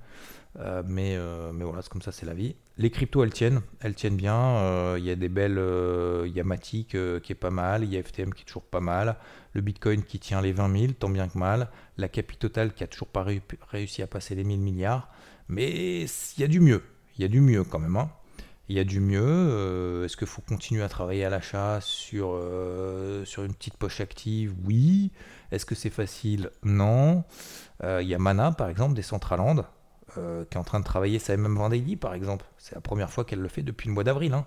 Euh, 0.58 0.82
mais, 0.84 1.16
mais 1.52 1.64
voilà, 1.64 1.80
c'est 1.80 1.90
comme 1.90 2.02
ça, 2.02 2.10
c'est 2.10 2.26
la 2.26 2.34
vie. 2.34 2.56
Les 2.76 2.90
cryptos, 2.90 3.22
elles 3.22 3.32
tiennent, 3.32 3.60
elles 3.80 3.94
tiennent 3.94 4.16
bien. 4.16 4.96
Il 4.96 5.04
y 5.04 5.10
a 5.10 5.14
des 5.14 5.28
belles, 5.28 5.60
il 6.26 6.32
y 6.32 6.40
a 6.40 6.44
Matic 6.44 6.88
qui 6.88 7.32
est 7.32 7.38
pas 7.38 7.50
mal, 7.50 7.84
il 7.84 7.92
y 7.92 7.96
a 7.96 8.02
FTM 8.02 8.34
qui 8.34 8.42
est 8.42 8.46
toujours 8.46 8.64
pas 8.64 8.80
mal, 8.80 9.16
le 9.52 9.60
Bitcoin 9.60 10.02
qui 10.02 10.18
tient 10.18 10.40
les 10.40 10.52
20 10.52 10.78
000, 10.78 10.92
tant 10.94 11.08
bien 11.08 11.28
que 11.28 11.38
mal, 11.38 11.68
la 11.98 12.08
Capi 12.08 12.36
Total 12.36 12.72
qui 12.72 12.82
a 12.82 12.88
toujours 12.88 13.08
pas 13.08 13.24
réussi 13.70 14.02
à 14.02 14.08
passer 14.08 14.34
les 14.34 14.42
1000 14.42 14.58
milliards. 14.60 15.08
Mais 15.50 16.04
il 16.04 16.40
y 16.40 16.44
a 16.44 16.48
du 16.48 16.60
mieux. 16.60 16.82
Il 17.18 17.22
y 17.22 17.24
a 17.24 17.28
du 17.28 17.40
mieux 17.40 17.64
quand 17.64 17.80
même. 17.80 17.96
Hein. 17.96 18.08
Il 18.68 18.76
y 18.76 18.78
a 18.78 18.84
du 18.84 19.00
mieux. 19.00 19.20
Euh, 19.20 20.04
est-ce 20.04 20.16
qu'il 20.16 20.28
faut 20.28 20.42
continuer 20.42 20.82
à 20.84 20.88
travailler 20.88 21.24
à 21.24 21.28
l'achat 21.28 21.80
sur, 21.82 22.30
euh, 22.34 23.24
sur 23.24 23.42
une 23.42 23.52
petite 23.52 23.76
poche 23.76 24.00
active? 24.00 24.54
Oui. 24.64 25.10
Est-ce 25.50 25.66
que 25.66 25.74
c'est 25.74 25.90
facile? 25.90 26.50
Non. 26.62 27.24
Euh, 27.82 28.00
il 28.00 28.08
y 28.08 28.14
a 28.14 28.18
Mana, 28.18 28.52
par 28.52 28.68
exemple, 28.68 28.94
des 28.94 29.02
Centraland, 29.02 29.64
qui 30.14 30.20
est 30.20 30.56
en 30.56 30.64
train 30.64 30.78
de 30.78 30.84
travailler 30.84 31.18
sa 31.18 31.36
MM 31.36 31.56
Vendée 31.56 31.96
par 31.96 32.14
exemple. 32.14 32.44
C'est 32.58 32.76
la 32.76 32.80
première 32.80 33.10
fois 33.10 33.24
qu'elle 33.24 33.40
le 33.40 33.48
fait 33.48 33.62
depuis 33.62 33.88
le 33.88 33.94
mois 33.94 34.04
d'avril. 34.04 34.34
Hein. 34.34 34.46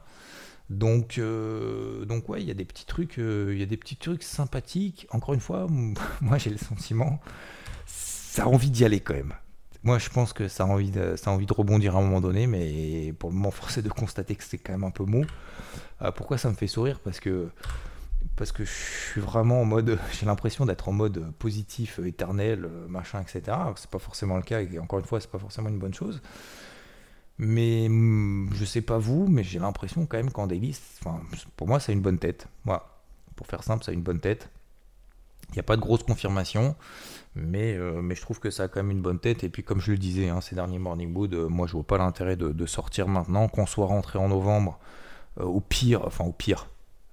Donc, 0.69 1.19
donc 1.19 2.29
ouais, 2.29 2.41
il 2.41 2.47
y 2.47 2.51
a 2.51 2.53
des 2.53 2.65
petits 2.65 2.85
trucs, 2.85 3.17
il 3.17 3.57
y 3.57 3.63
a 3.63 3.65
des 3.65 3.77
petits 3.77 3.97
trucs 3.97 4.23
sympathiques. 4.23 5.05
Encore 5.09 5.33
une 5.33 5.41
fois, 5.41 5.67
moi 6.21 6.37
j'ai 6.37 6.49
le 6.49 6.57
sentiment, 6.57 7.19
ça 7.85 8.43
a 8.43 8.47
envie 8.47 8.71
d'y 8.71 8.85
aller 8.85 9.01
quand 9.01 9.15
même. 9.15 9.33
Moi, 9.83 9.99
je 9.99 10.09
pense 10.09 10.31
que 10.31 10.47
ça 10.47 10.63
a, 10.63 10.67
envie 10.67 10.91
de, 10.91 11.15
ça 11.17 11.29
a 11.29 11.33
envie 11.33 11.45
de 11.45 11.53
rebondir 11.53 11.95
à 11.95 11.99
un 11.99 12.01
moment 12.01 12.21
donné, 12.21 12.47
mais 12.47 13.13
pour 13.19 13.29
le 13.29 13.35
moment, 13.35 13.51
force 13.51 13.77
est 13.77 13.81
de 13.81 13.89
constater 13.89 14.35
que 14.35 14.43
c'est 14.43 14.57
quand 14.57 14.73
même 14.73 14.85
un 14.85 14.91
peu 14.91 15.03
mou. 15.03 15.25
Euh, 16.01 16.11
pourquoi 16.11 16.37
ça 16.37 16.49
me 16.49 16.55
fait 16.55 16.67
sourire? 16.67 16.99
Parce 16.99 17.19
que 17.19 17.49
parce 18.37 18.53
que 18.53 18.63
je 18.63 18.71
suis 18.71 19.21
vraiment 19.21 19.61
en 19.61 19.65
mode, 19.65 19.99
j'ai 20.13 20.25
l'impression 20.25 20.65
d'être 20.65 20.87
en 20.87 20.93
mode 20.93 21.31
positif, 21.39 21.99
éternel, 22.05 22.67
machin, 22.87 23.21
etc. 23.21 23.57
C'est 23.75 23.89
pas 23.89 23.99
forcément 23.99 24.37
le 24.37 24.43
cas, 24.43 24.61
et 24.61 24.79
encore 24.79 24.99
une 24.99 25.05
fois, 25.05 25.19
c'est 25.19 25.29
pas 25.29 25.39
forcément 25.39 25.69
une 25.69 25.79
bonne 25.79 25.93
chose. 25.93 26.21
Mais 27.37 27.87
mm, 27.89 28.51
je 28.53 28.65
sais 28.65 28.81
pas 28.81 28.97
vous, 28.97 29.27
mais 29.27 29.43
j'ai 29.43 29.59
l'impression 29.59 30.05
quand 30.05 30.17
même 30.17 30.31
qu'en 30.31 30.47
enfin, 30.47 31.21
pour 31.57 31.67
moi, 31.67 31.79
ça 31.79 31.91
a 31.91 31.93
une 31.95 32.01
bonne 32.01 32.19
tête. 32.19 32.47
Voilà. 32.65 32.85
Pour 33.35 33.47
faire 33.47 33.63
simple, 33.63 33.83
ça 33.83 33.91
a 33.91 33.93
une 33.93 34.03
bonne 34.03 34.19
tête. 34.19 34.49
Il 35.53 35.57
n'y 35.57 35.59
a 35.59 35.63
pas 35.63 35.75
de 35.75 35.81
grosse 35.81 36.01
confirmation. 36.01 36.75
Mais, 37.35 37.75
euh, 37.75 38.01
mais 38.01 38.15
je 38.15 38.21
trouve 38.21 38.39
que 38.39 38.49
ça 38.49 38.63
a 38.63 38.67
quand 38.67 38.81
même 38.81 38.91
une 38.91 39.01
bonne 39.01 39.19
tête. 39.19 39.43
Et 39.43 39.49
puis, 39.49 39.63
comme 39.63 39.79
je 39.79 39.91
le 39.91 39.97
disais, 39.97 40.29
hein, 40.29 40.41
ces 40.41 40.55
derniers 40.55 40.79
Morning 40.79 41.11
Mood, 41.11 41.33
euh, 41.33 41.47
moi, 41.47 41.67
je 41.67 41.73
vois 41.73 41.83
pas 41.83 41.97
l'intérêt 41.97 42.35
de, 42.35 42.65
sortir 42.65 43.07
maintenant, 43.07 43.47
qu'on 43.47 43.65
soit 43.65 43.85
rentré 43.85 44.17
en 44.17 44.29
novembre. 44.29 44.79
Euh, 45.39 45.43
au 45.43 45.59
pire, 45.59 46.01
enfin, 46.05 46.25
au 46.25 46.31
pire, 46.31 46.69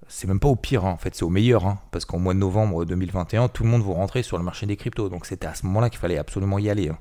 c'est 0.07 0.27
même 0.27 0.39
pas 0.39 0.47
au 0.47 0.55
pire, 0.55 0.85
hein, 0.85 0.91
en 0.91 0.97
fait, 0.97 1.15
c'est 1.15 1.23
au 1.23 1.29
meilleur. 1.29 1.65
Hein, 1.65 1.79
parce 1.91 2.05
qu'en 2.05 2.19
mois 2.19 2.33
de 2.33 2.39
novembre 2.39 2.85
2021, 2.85 3.47
tout 3.47 3.63
le 3.63 3.69
monde 3.69 3.83
va 3.83 3.93
rentrer 3.93 4.23
sur 4.23 4.37
le 4.37 4.43
marché 4.43 4.65
des 4.65 4.75
cryptos. 4.75 5.09
Donc, 5.09 5.25
c'était 5.25 5.47
à 5.47 5.53
ce 5.53 5.65
moment-là 5.67 5.89
qu'il 5.89 5.99
fallait 5.99 6.17
absolument 6.17 6.57
y 6.59 6.69
aller. 6.69 6.91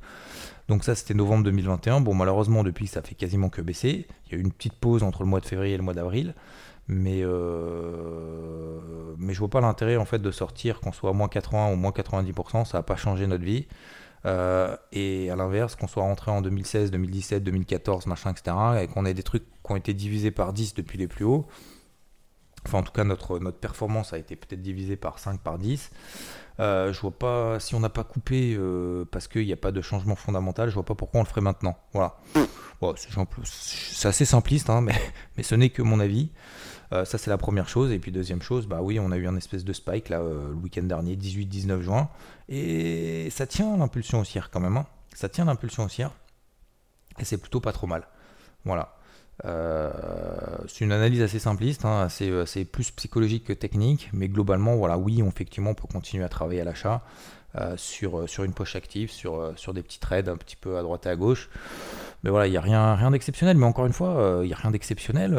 Donc, 0.69 0.85
ça, 0.85 0.95
c'était 0.95 1.15
novembre 1.15 1.45
2021. 1.45 2.01
Bon, 2.01 2.15
malheureusement, 2.15 2.63
depuis, 2.63 2.87
ça 2.87 3.03
fait 3.03 3.15
quasiment 3.15 3.49
que 3.49 3.61
baisser. 3.61 4.07
Il 4.27 4.33
y 4.33 4.35
a 4.37 4.39
eu 4.39 4.43
une 4.43 4.53
petite 4.53 4.75
pause 4.75 5.03
entre 5.03 5.23
le 5.23 5.29
mois 5.29 5.41
de 5.41 5.47
février 5.47 5.75
et 5.75 5.77
le 5.77 5.83
mois 5.83 5.95
d'avril. 5.95 6.35
Mais, 6.93 7.21
euh, 7.23 8.81
mais 9.17 9.33
je 9.33 9.39
vois 9.39 9.49
pas 9.49 9.61
l'intérêt 9.61 9.97
en 9.97 10.05
fait 10.05 10.19
de 10.19 10.33
sortir 10.33 10.81
qu'on 10.81 10.91
soit 10.91 11.11
à 11.11 11.13
moins 11.13 11.29
80 11.29 11.73
ou 11.73 11.77
moins 11.77 11.93
90%, 11.93 12.65
ça 12.65 12.79
va 12.79 12.83
pas 12.83 12.97
changer 12.97 13.29
notre 13.29 13.45
vie. 13.45 13.69
Euh, 14.27 14.77
et 14.91 15.31
à 15.31 15.37
l'inverse, 15.37 15.77
qu'on 15.77 15.87
soit 15.87 16.03
rentré 16.03 16.33
en 16.33 16.43
2016, 16.43 16.91
2017, 16.91 17.45
2014, 17.45 18.07
machin, 18.07 18.33
etc., 18.33 18.57
et 18.83 18.89
qu'on 18.89 19.07
ait 19.07 19.15
des 19.15 19.23
trucs 19.23 19.45
qui 19.45 19.73
ont 19.73 19.77
été 19.77 19.95
divisés 19.95 20.33
par 20.33 20.53
10 20.53 20.75
depuis 20.75 20.99
les 20.99 21.07
plus 21.07 21.25
hauts, 21.25 21.47
Enfin, 22.67 22.79
en 22.79 22.83
tout 22.83 22.93
cas, 22.93 23.05
notre, 23.05 23.39
notre 23.39 23.59
performance 23.59 24.13
a 24.13 24.19
été 24.19 24.37
peut-être 24.37 24.61
divisée 24.61 24.97
par 24.97 25.19
5, 25.19 25.41
par 25.41 25.59
10. 25.59 25.91
Euh, 26.59 26.93
je 26.93 27.01
vois 27.01 27.19
pas, 27.19 27.59
si 27.59 27.75
on 27.75 27.81
n'a 27.81 27.89
pas 27.89 28.05
coupé 28.05 28.55
euh, 28.55 29.07
parce 29.11 29.29
qu'il 29.29 29.47
n'y 29.47 29.53
a 29.53 29.57
pas 29.57 29.73
de 29.73 29.81
changement 29.81 30.15
fondamental, 30.15 30.69
je 30.69 30.75
vois 30.75 30.85
pas 30.85 30.95
pourquoi 30.95 31.21
on 31.21 31.23
le 31.23 31.29
ferait 31.29 31.41
maintenant. 31.41 31.79
Voilà. 31.95 32.19
c'est 33.45 34.09
assez 34.09 34.27
simpliste, 34.27 34.69
hein, 34.69 34.83
mais, 34.83 34.95
mais 35.37 35.43
ce 35.43 35.55
n'est 35.55 35.71
que 35.71 35.83
mon 35.83 36.01
avis. 36.01 36.31
Euh, 36.93 37.05
ça, 37.05 37.19
c'est 37.19 37.31
la 37.31 37.39
première 37.39 37.69
chose. 37.69 37.93
Et 37.93 37.99
puis, 37.99 38.13
deuxième 38.13 38.43
chose, 38.43 38.67
bah 38.67 38.81
oui, 38.83 38.99
on 38.99 39.13
a 39.13 39.17
eu 39.17 39.27
un 39.27 39.37
espèce 39.37 39.65
de 39.65 39.73
spike 39.73 40.09
là, 40.09 40.19
le 40.21 40.55
week-end 40.55 40.83
dernier, 40.83 41.17
18-19 41.17 41.81
juin. 41.83 42.09
Et 42.49 43.29
ça 43.31 43.47
tient 43.47 43.77
l'impulsion 43.77 44.21
haussière 44.21 44.51
quand 44.51 44.61
même. 44.61 44.77
Hein. 44.77 44.87
Ça 45.15 45.29
tient 45.29 45.45
l'impulsion 45.45 45.85
haussière. 45.85 46.13
Et 47.19 47.25
c'est 47.25 47.39
plutôt 47.39 47.61
pas 47.61 47.73
trop 47.73 47.87
mal. 47.87 48.07
Voilà. 48.65 48.97
Euh, 49.45 49.91
c'est 50.69 50.85
une 50.85 50.93
analyse 50.93 51.23
assez 51.23 51.39
simpliste, 51.39 51.85
hein, 51.85 52.03
assez, 52.03 52.65
plus 52.65 52.91
psychologique 52.91 53.45
que 53.45 53.53
technique, 53.53 54.11
mais 54.13 54.29
globalement, 54.29 54.77
voilà, 54.77 54.99
oui, 54.99 55.23
effectivement, 55.27 55.71
on 55.71 55.75
peut 55.75 55.89
continuer 55.91 56.25
à 56.25 56.29
travailler 56.29 56.61
à 56.61 56.65
l'achat 56.65 57.03
euh, 57.59 57.77
sur, 57.77 58.29
sur 58.29 58.45
une 58.45 58.53
poche 58.53 58.77
active, 58.77 59.11
sur, 59.11 59.53
sur 59.57 59.75
des 59.75 59.83
petits 59.83 59.99
trades 59.99 60.29
un 60.29 60.37
petit 60.37 60.57
peu 60.57 60.79
à 60.79 60.83
droite 60.83 61.07
et 61.07 61.09
à 61.09 61.17
gauche. 61.17 61.51
Mais 62.23 62.31
voilà, 62.31 62.47
il 62.47 62.51
n'y 62.51 62.57
a 62.57 62.61
rien, 62.61 62.95
rien 62.95 63.11
d'exceptionnel. 63.11 63.57
Mais 63.57 63.67
encore 63.67 63.87
une 63.87 63.93
fois, 63.93 64.11
euh, 64.11 64.41
il 64.45 64.49
n'y 64.49 64.53
a 64.53 64.57
rien 64.57 64.71
d'exceptionnel. 64.71 65.33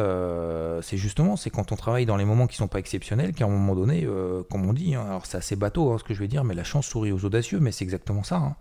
c'est 0.82 0.97
justement, 0.97 1.36
c'est 1.36 1.50
quand 1.50 1.71
on 1.71 1.76
travaille 1.76 2.06
dans 2.06 2.17
les 2.17 2.26
moments 2.26 2.47
qui 2.47 2.56
ne 2.56 2.65
sont 2.65 2.67
pas 2.67 2.80
exceptionnels 2.80 3.34
qu'à 3.34 3.45
un 3.45 3.50
moment 3.50 3.76
donné, 3.76 4.08
comme 4.50 4.65
on 4.67 4.74
dit, 4.74 4.95
hein, 4.95 5.06
alors 5.08 5.26
c'est 5.26 5.38
assez 5.38 5.56
bateau 5.56 5.91
hein, 5.91 5.97
ce 5.97 6.04
que 6.04 6.13
je 6.13 6.19
vais 6.19 6.28
dire, 6.28 6.43
mais 6.43 6.56
la 6.56 6.63
chance 6.63 6.86
sourit 6.86 7.12
aux 7.12 7.24
audacieux, 7.24 7.60
mais 7.60 7.71
c'est 7.71 7.84
exactement 7.84 8.24
ça. 8.24 8.56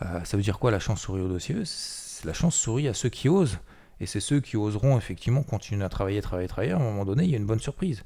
ça 0.00 0.36
veut 0.36 0.42
dire 0.42 0.58
quoi 0.58 0.70
la 0.70 0.78
chance 0.78 1.00
sourit 1.00 1.22
aux 1.22 1.26
audacieux? 1.26 1.64
La 2.24 2.34
chance 2.34 2.54
sourit 2.54 2.88
à 2.88 2.94
ceux 2.94 3.08
qui 3.08 3.28
osent. 3.28 3.58
Et 4.00 4.06
c'est 4.06 4.20
ceux 4.20 4.40
qui 4.40 4.56
oseront 4.56 4.96
effectivement 4.96 5.42
continuer 5.42 5.84
à 5.84 5.88
travailler, 5.88 6.22
travailler, 6.22 6.48
travailler. 6.48 6.72
À 6.72 6.76
un 6.76 6.80
moment 6.80 7.04
donné, 7.04 7.24
il 7.24 7.30
y 7.30 7.34
a 7.34 7.36
une 7.36 7.46
bonne 7.46 7.60
surprise. 7.60 8.02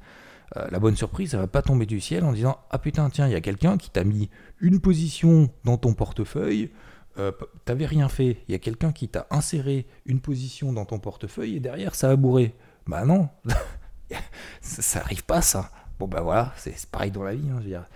Euh, 0.57 0.67
la 0.69 0.79
bonne 0.79 0.95
surprise, 0.95 1.31
ça 1.31 1.37
va 1.37 1.47
pas 1.47 1.61
tomber 1.61 1.85
du 1.85 1.99
ciel 1.99 2.23
en 2.23 2.31
disant 2.31 2.57
Ah 2.69 2.77
putain, 2.77 3.09
tiens, 3.09 3.27
il 3.27 3.33
y 3.33 3.35
a 3.35 3.41
quelqu'un 3.41 3.77
qui 3.77 3.89
t'a 3.89 4.03
mis 4.03 4.29
une 4.59 4.79
position 4.79 5.49
dans 5.63 5.77
ton 5.77 5.93
portefeuille. 5.93 6.71
Euh, 7.17 7.31
t'avais 7.63 7.85
rien 7.85 8.09
fait. 8.09 8.37
Il 8.47 8.51
y 8.51 8.55
a 8.55 8.59
quelqu'un 8.59 8.91
qui 8.91 9.07
t'a 9.07 9.25
inséré 9.31 9.87
une 10.05 10.19
position 10.19 10.73
dans 10.73 10.85
ton 10.85 10.99
portefeuille 10.99 11.55
et 11.55 11.59
derrière 11.59 11.95
ça 11.95 12.09
a 12.09 12.15
bourré. 12.15 12.53
Bah 12.87 13.05
non, 13.05 13.29
ça, 14.61 14.99
n'arrive 14.99 15.23
pas 15.23 15.41
ça. 15.41 15.71
Bon 15.97 16.07
bah 16.07 16.21
voilà, 16.21 16.53
c'est 16.57 16.85
pareil 16.87 17.11
dans 17.11 17.23
la 17.23 17.33
vie. 17.33 17.49
Hein, 17.49 17.61
il 17.63 17.69
n'y 17.69 17.75
a 17.75 17.87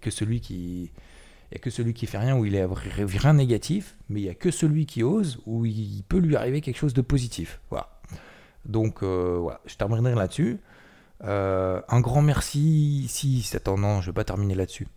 que 0.00 0.10
celui 0.10 0.40
qui 0.40 0.90
il 1.52 1.56
a 1.56 1.58
que 1.58 1.68
celui 1.68 1.92
qui 1.92 2.06
fait 2.06 2.16
rien 2.16 2.38
où 2.38 2.46
il 2.46 2.54
est 2.54 2.66
rien 2.66 3.34
négatif, 3.34 3.94
mais 4.08 4.20
il 4.20 4.24
n'y 4.24 4.30
a 4.30 4.34
que 4.34 4.50
celui 4.50 4.86
qui 4.86 5.02
ose 5.02 5.42
où 5.44 5.66
il 5.66 6.02
peut 6.08 6.16
lui 6.16 6.34
arriver 6.34 6.62
quelque 6.62 6.78
chose 6.78 6.94
de 6.94 7.02
positif. 7.02 7.60
Voilà. 7.68 7.90
Donc 8.64 9.02
euh, 9.02 9.36
voilà, 9.38 9.60
je 9.66 9.74
terminerai 9.76 10.14
là-dessus. 10.14 10.60
Euh, 11.24 11.80
un 11.88 12.00
grand 12.00 12.22
merci. 12.22 13.06
Si, 13.08 13.48
attends, 13.54 13.78
non, 13.78 14.00
je 14.00 14.06
vais 14.06 14.14
pas 14.14 14.24
terminer 14.24 14.54
là-dessus. 14.54 14.88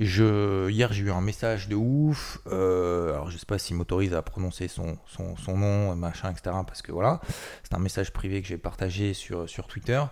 Hier, 0.00 0.92
j'ai 0.92 1.02
eu 1.02 1.10
un 1.10 1.20
message 1.20 1.68
de 1.68 1.76
ouf. 1.76 2.40
Euh, 2.48 3.12
alors, 3.12 3.30
je 3.30 3.38
sais 3.38 3.46
pas 3.46 3.58
s'il 3.58 3.76
m'autorise 3.76 4.14
à 4.14 4.22
prononcer 4.22 4.66
son, 4.66 4.98
son, 5.06 5.56
nom, 5.56 5.94
machin, 5.94 6.30
etc. 6.30 6.56
Parce 6.66 6.82
que 6.82 6.90
voilà, 6.90 7.20
c'est 7.62 7.74
un 7.74 7.78
message 7.78 8.12
privé 8.12 8.42
que 8.42 8.48
j'ai 8.48 8.58
partagé 8.58 9.14
sur, 9.14 9.48
sur 9.48 9.66
Twitter. 9.66 10.02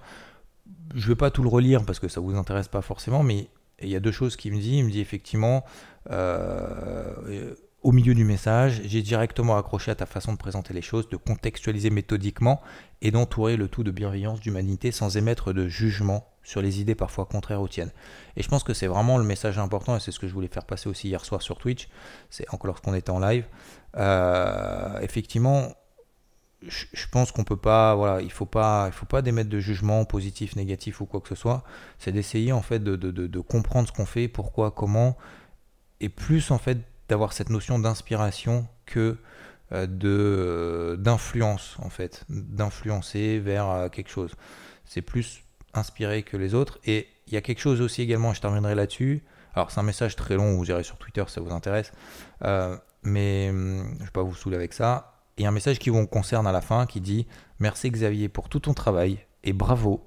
Je 0.95 1.09
vais 1.09 1.17
pas 1.17 1.31
tout 1.31 1.43
le 1.43 1.49
relire 1.49 1.85
parce 1.85 1.99
que 1.99 2.07
ça 2.07 2.21
vous 2.21 2.37
intéresse 2.37 2.69
pas 2.69 2.83
forcément, 2.83 3.25
mais 3.25 3.49
il 3.83 3.89
y 3.89 3.97
a 3.97 4.01
deux 4.01 4.13
choses 4.13 4.37
qu'il 4.37 4.53
me 4.53 4.61
dit. 4.61 4.79
Il 4.79 4.85
me 4.85 4.91
dit 4.91 5.01
effectivement, 5.01 5.65
euh, 6.11 7.55
au 7.83 7.93
milieu 7.93 8.15
du 8.15 8.25
message, 8.25 8.83
j'ai 8.85 9.01
directement 9.01 9.57
accroché 9.57 9.91
à 9.91 9.95
ta 9.95 10.07
façon 10.07 10.33
de 10.33 10.39
présenter 10.39 10.75
les 10.75 10.83
choses, 10.83 11.09
de 11.09 11.17
contextualiser 11.17 11.89
méthodiquement 11.91 12.61
et 13.01 13.11
d'entourer 13.11 13.57
le 13.57 13.69
tout 13.69 13.85
de 13.85 13.91
bienveillance, 13.91 14.41
d'humanité, 14.41 14.93
sans 14.93 15.17
émettre 15.17 15.55
de 15.55 15.67
jugement 15.67 16.27
sur 16.43 16.61
les 16.61 16.81
idées 16.81 16.95
parfois 16.95 17.25
contraires 17.25 17.63
aux 17.63 17.69
tiennes. 17.69 17.93
Et 18.37 18.43
je 18.43 18.49
pense 18.49 18.65
que 18.65 18.75
c'est 18.75 18.87
vraiment 18.87 19.17
le 19.17 19.25
message 19.25 19.59
important, 19.59 19.97
et 19.97 20.01
c'est 20.01 20.13
ce 20.13 20.19
que 20.19 20.29
je 20.29 20.35
voulais 20.35 20.49
faire 20.49 20.67
passer 20.67 20.89
aussi 20.89 21.09
hier 21.09 21.25
soir 21.25 21.41
sur 21.41 21.59
Twitch, 21.59 21.89
c'est 22.29 22.49
encore 22.53 22.67
lorsqu'on 22.67 22.95
était 22.95 23.11
en 23.11 23.21
live. 23.21 23.47
Euh, 23.97 25.01
effectivement, 25.01 25.73
je 26.63 27.07
pense 27.11 27.33
qu'on 27.33 27.45
peut 27.45 27.57
pas, 27.57 27.95
voilà, 27.95 28.21
il 28.21 28.31
faut 28.31 28.45
pas, 28.45 28.89
il 28.89 28.93
faut 28.93 29.07
pas 29.07 29.23
d'émettre 29.23 29.49
de 29.49 29.61
jugement 29.61 30.05
positif, 30.05 30.57
négatif 30.57 31.01
ou 31.01 31.07
quoi 31.07 31.21
que 31.21 31.29
ce 31.29 31.35
soit. 31.35 31.65
C'est 31.99 32.13
d'essayer 32.13 32.53
en 32.53 32.61
fait 32.61 32.81
de, 32.81 32.97
de, 32.97 33.11
de, 33.11 33.41
comprendre 33.41 33.89
ce 33.89 33.93
qu'on 33.93 34.05
fait, 34.05 34.29
pourquoi, 34.29 34.71
comment, 34.71 35.17
et 36.01 36.11
plus 36.11 36.51
en 36.51 36.59
fait 36.59 36.79
d'avoir 37.11 37.33
cette 37.33 37.51
notion 37.51 37.79
d'inspiration 37.79 38.67
que 38.87 39.19
euh, 39.73 39.87
de 39.87 40.09
euh, 40.09 40.97
d'influence 40.97 41.77
en 41.81 41.91
fait, 41.91 42.25
d'influencer 42.29 43.39
vers 43.39 43.69
euh, 43.69 43.89
quelque 43.89 44.11
chose. 44.11 44.33
C'est 44.85 45.03
plus 45.03 45.43
inspiré 45.75 46.23
que 46.23 46.37
les 46.37 46.55
autres. 46.55 46.79
Et 46.85 47.09
il 47.27 47.35
y 47.35 47.37
a 47.37 47.41
quelque 47.41 47.61
chose 47.61 47.81
aussi 47.81 48.03
également, 48.03 48.33
je 48.33 48.41
terminerai 48.41 48.75
là-dessus. 48.75 49.23
Alors 49.55 49.71
c'est 49.71 49.81
un 49.81 49.85
message 49.85 50.17
très 50.17 50.37
long, 50.37 50.57
vous 50.57 50.71
irez 50.71 50.83
sur 50.83 50.97
Twitter 50.97 51.23
si 51.27 51.35
ça 51.35 51.41
vous 51.41 51.53
intéresse, 51.53 51.93
mais 53.03 53.49
hum, 53.51 53.97
je 53.99 54.05
vais 54.05 54.11
pas 54.11 54.23
vous 54.23 54.35
saouler 54.35 54.57
avec 54.57 54.73
ça 54.73 55.11
et 55.39 55.47
un 55.47 55.51
message 55.53 55.79
qui 55.79 55.91
vous 55.91 56.07
concerne 56.07 56.47
à 56.47 56.53
la 56.53 56.61
fin 56.61 56.87
qui 56.87 57.01
dit 57.01 57.27
Merci 57.59 57.91
Xavier 57.91 58.29
pour 58.29 58.49
tout 58.49 58.61
ton 58.61 58.75
travail 58.75 59.25
et 59.43 59.53
bravo, 59.53 60.07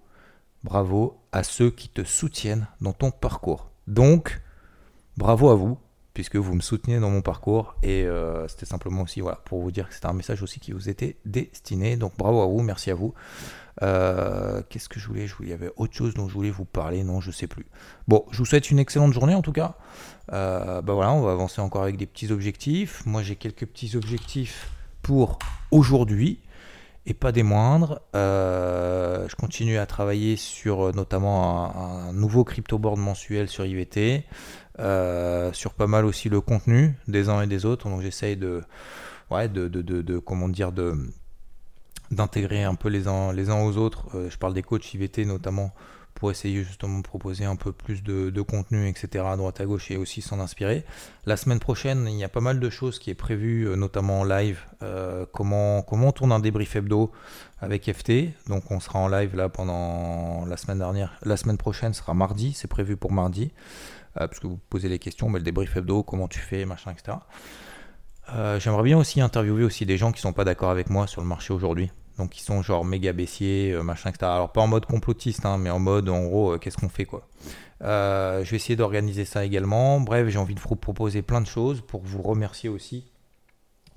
bravo 0.63 1.19
à 1.31 1.43
ceux 1.43 1.71
qui 1.71 1.89
te 1.89 2.03
soutiennent 2.03 2.67
dans 2.81 2.93
ton 2.93 3.11
parcours. 3.11 3.69
Donc, 3.87 4.41
bravo 5.17 5.49
à 5.49 5.55
vous, 5.55 5.77
puisque 6.13 6.35
vous 6.35 6.53
me 6.53 6.61
soutenez 6.61 6.99
dans 6.99 7.09
mon 7.09 7.21
parcours. 7.21 7.75
Et 7.83 8.03
euh, 8.03 8.47
c'était 8.47 8.65
simplement 8.65 9.01
aussi 9.01 9.21
voilà, 9.21 9.39
pour 9.45 9.61
vous 9.61 9.71
dire 9.71 9.87
que 9.87 9.95
c'était 9.95 10.07
un 10.07 10.13
message 10.13 10.41
aussi 10.43 10.59
qui 10.59 10.71
vous 10.71 10.89
était 10.89 11.17
destiné. 11.25 11.97
Donc 11.97 12.13
bravo 12.17 12.41
à 12.41 12.45
vous, 12.45 12.61
merci 12.61 12.91
à 12.91 12.95
vous. 12.95 13.13
Euh, 13.81 14.61
qu'est-ce 14.69 14.87
que 14.87 14.99
je 14.99 15.07
voulais? 15.07 15.25
Je 15.25 15.35
voulais, 15.35 15.49
Il 15.49 15.51
y 15.51 15.55
avait 15.55 15.71
autre 15.77 15.93
chose 15.93 16.13
dont 16.13 16.27
je 16.27 16.33
voulais 16.33 16.51
vous 16.51 16.65
parler, 16.65 17.03
non, 17.03 17.21
je 17.21 17.31
sais 17.31 17.47
plus. 17.47 17.65
Bon, 18.07 18.25
je 18.31 18.37
vous 18.37 18.45
souhaite 18.45 18.69
une 18.69 18.79
excellente 18.79 19.13
journée 19.13 19.33
en 19.33 19.41
tout 19.41 19.51
cas. 19.51 19.75
Euh, 20.31 20.81
bah 20.81 20.93
voilà, 20.93 21.11
on 21.13 21.21
va 21.21 21.31
avancer 21.31 21.61
encore 21.61 21.81
avec 21.81 21.97
des 21.97 22.05
petits 22.05 22.31
objectifs. 22.31 23.03
Moi 23.05 23.23
j'ai 23.23 23.35
quelques 23.35 23.65
petits 23.65 23.95
objectifs 23.95 24.69
pour 25.01 25.39
aujourd'hui 25.71 26.39
et 27.05 27.15
pas 27.15 27.31
des 27.31 27.43
moindres. 27.43 27.99
Je 28.13 29.35
continue 29.35 29.79
à 29.79 29.87
travailler 29.87 30.35
sur 30.35 30.93
notamment 30.95 31.75
un, 31.75 32.13
nouveau 32.13 32.43
crypto 32.43 32.77
board 32.77 32.99
mensuel 32.99 33.49
sur 33.49 33.65
IVT, 33.65 34.23
sur 34.77 35.73
pas 35.73 35.87
mal 35.87 36.05
aussi 36.05 36.29
le 36.29 36.41
contenu 36.41 36.95
des 37.07 37.29
uns 37.29 37.41
et 37.41 37.47
des 37.47 37.65
autres. 37.65 37.89
Donc 37.89 38.01
j'essaye 38.01 38.37
de, 38.37 38.61
ouais, 39.31 39.47
de, 39.49 39.67
de, 39.67 39.81
de, 39.81 40.19
comment 40.19 40.49
dire, 40.49 40.71
de 40.71 40.95
d'intégrer 42.11 42.63
un 42.63 42.75
peu 42.75 42.89
les 42.89 43.07
uns, 43.07 43.33
les 43.33 43.49
uns 43.49 43.63
aux 43.63 43.77
autres. 43.77 44.07
je 44.29 44.37
parle 44.37 44.53
des 44.53 44.61
coachs 44.61 44.93
IVT 44.93 45.25
notamment 45.25 45.73
pour 46.13 46.31
essayer 46.31 46.63
justement 46.63 46.99
de 46.99 47.03
proposer 47.03 47.45
un 47.45 47.55
peu 47.55 47.71
plus 47.71 48.03
de, 48.03 48.41
contenu, 48.41 48.87
etc. 48.87 49.25
à 49.27 49.35
droite 49.35 49.59
à 49.61 49.65
gauche 49.65 49.91
et 49.91 49.97
aussi 49.97 50.21
s'en 50.21 50.39
inspirer. 50.39 50.85
La 51.25 51.37
semaine 51.37 51.59
prochaine, 51.59 52.07
il 52.09 52.17
y 52.17 52.23
a 52.23 52.29
pas 52.29 52.41
mal 52.41 52.59
de 52.59 52.69
choses 52.69 52.99
qui 52.99 53.09
est 53.09 53.15
prévues, 53.15 53.67
euh, 53.67 53.75
notamment 53.75 54.21
en 54.21 54.23
live. 54.23 54.59
Euh, 54.83 55.25
comment, 55.31 55.81
comment 55.81 56.07
on 56.07 56.11
tourne 56.11 56.31
un 56.31 56.39
débrief 56.39 56.75
hebdo 56.75 57.11
avec 57.59 57.91
FT. 57.91 58.33
Donc 58.47 58.69
on 58.71 58.79
sera 58.79 58.99
en 58.99 59.07
live 59.07 59.35
là 59.35 59.49
pendant 59.49 60.45
la 60.45 60.57
semaine 60.57 60.79
dernière. 60.79 61.17
La 61.23 61.37
semaine 61.37 61.57
prochaine 61.57 61.93
sera 61.93 62.13
mardi, 62.13 62.53
c'est 62.53 62.67
prévu 62.67 62.97
pour 62.97 63.11
mardi. 63.11 63.51
Euh, 64.17 64.27
parce 64.27 64.39
que 64.39 64.47
vous 64.47 64.59
posez 64.69 64.89
les 64.89 64.99
questions, 64.99 65.29
mais 65.29 65.39
le 65.39 65.45
débrief 65.45 65.75
hebdo, 65.75 66.03
comment 66.03 66.27
tu 66.27 66.39
fais, 66.39 66.65
machin, 66.65 66.91
etc. 66.91 67.17
J'aimerais 68.59 68.83
bien 68.83 68.97
aussi 68.97 69.21
interviewer 69.21 69.63
aussi 69.63 69.85
des 69.85 69.97
gens 69.97 70.11
qui 70.11 70.21
sont 70.21 70.33
pas 70.33 70.45
d'accord 70.45 70.69
avec 70.69 70.89
moi 70.89 71.07
sur 71.07 71.21
le 71.21 71.27
marché 71.27 71.53
aujourd'hui 71.53 71.91
donc 72.17 72.37
ils 72.37 72.43
sont 72.43 72.61
genre 72.61 72.85
méga 72.85 73.13
baissiers, 73.13 73.71
euh, 73.71 73.83
machin, 73.83 74.09
etc. 74.09 74.25
Alors 74.31 74.51
pas 74.51 74.61
en 74.61 74.67
mode 74.67 74.85
complotiste, 74.85 75.45
hein, 75.45 75.57
mais 75.57 75.69
en 75.69 75.79
mode 75.79 76.09
en 76.09 76.23
gros, 76.23 76.53
euh, 76.53 76.57
qu'est-ce 76.57 76.77
qu'on 76.77 76.89
fait 76.89 77.05
quoi. 77.05 77.27
Euh, 77.81 78.43
je 78.43 78.51
vais 78.51 78.57
essayer 78.57 78.75
d'organiser 78.75 79.25
ça 79.25 79.43
également. 79.43 79.99
Bref, 79.99 80.27
j'ai 80.29 80.37
envie 80.37 80.55
de 80.55 80.59
vous 80.59 80.75
proposer 80.75 81.21
plein 81.21 81.41
de 81.41 81.47
choses 81.47 81.81
pour 81.81 82.01
vous 82.03 82.21
remercier 82.21 82.69
aussi 82.69 83.11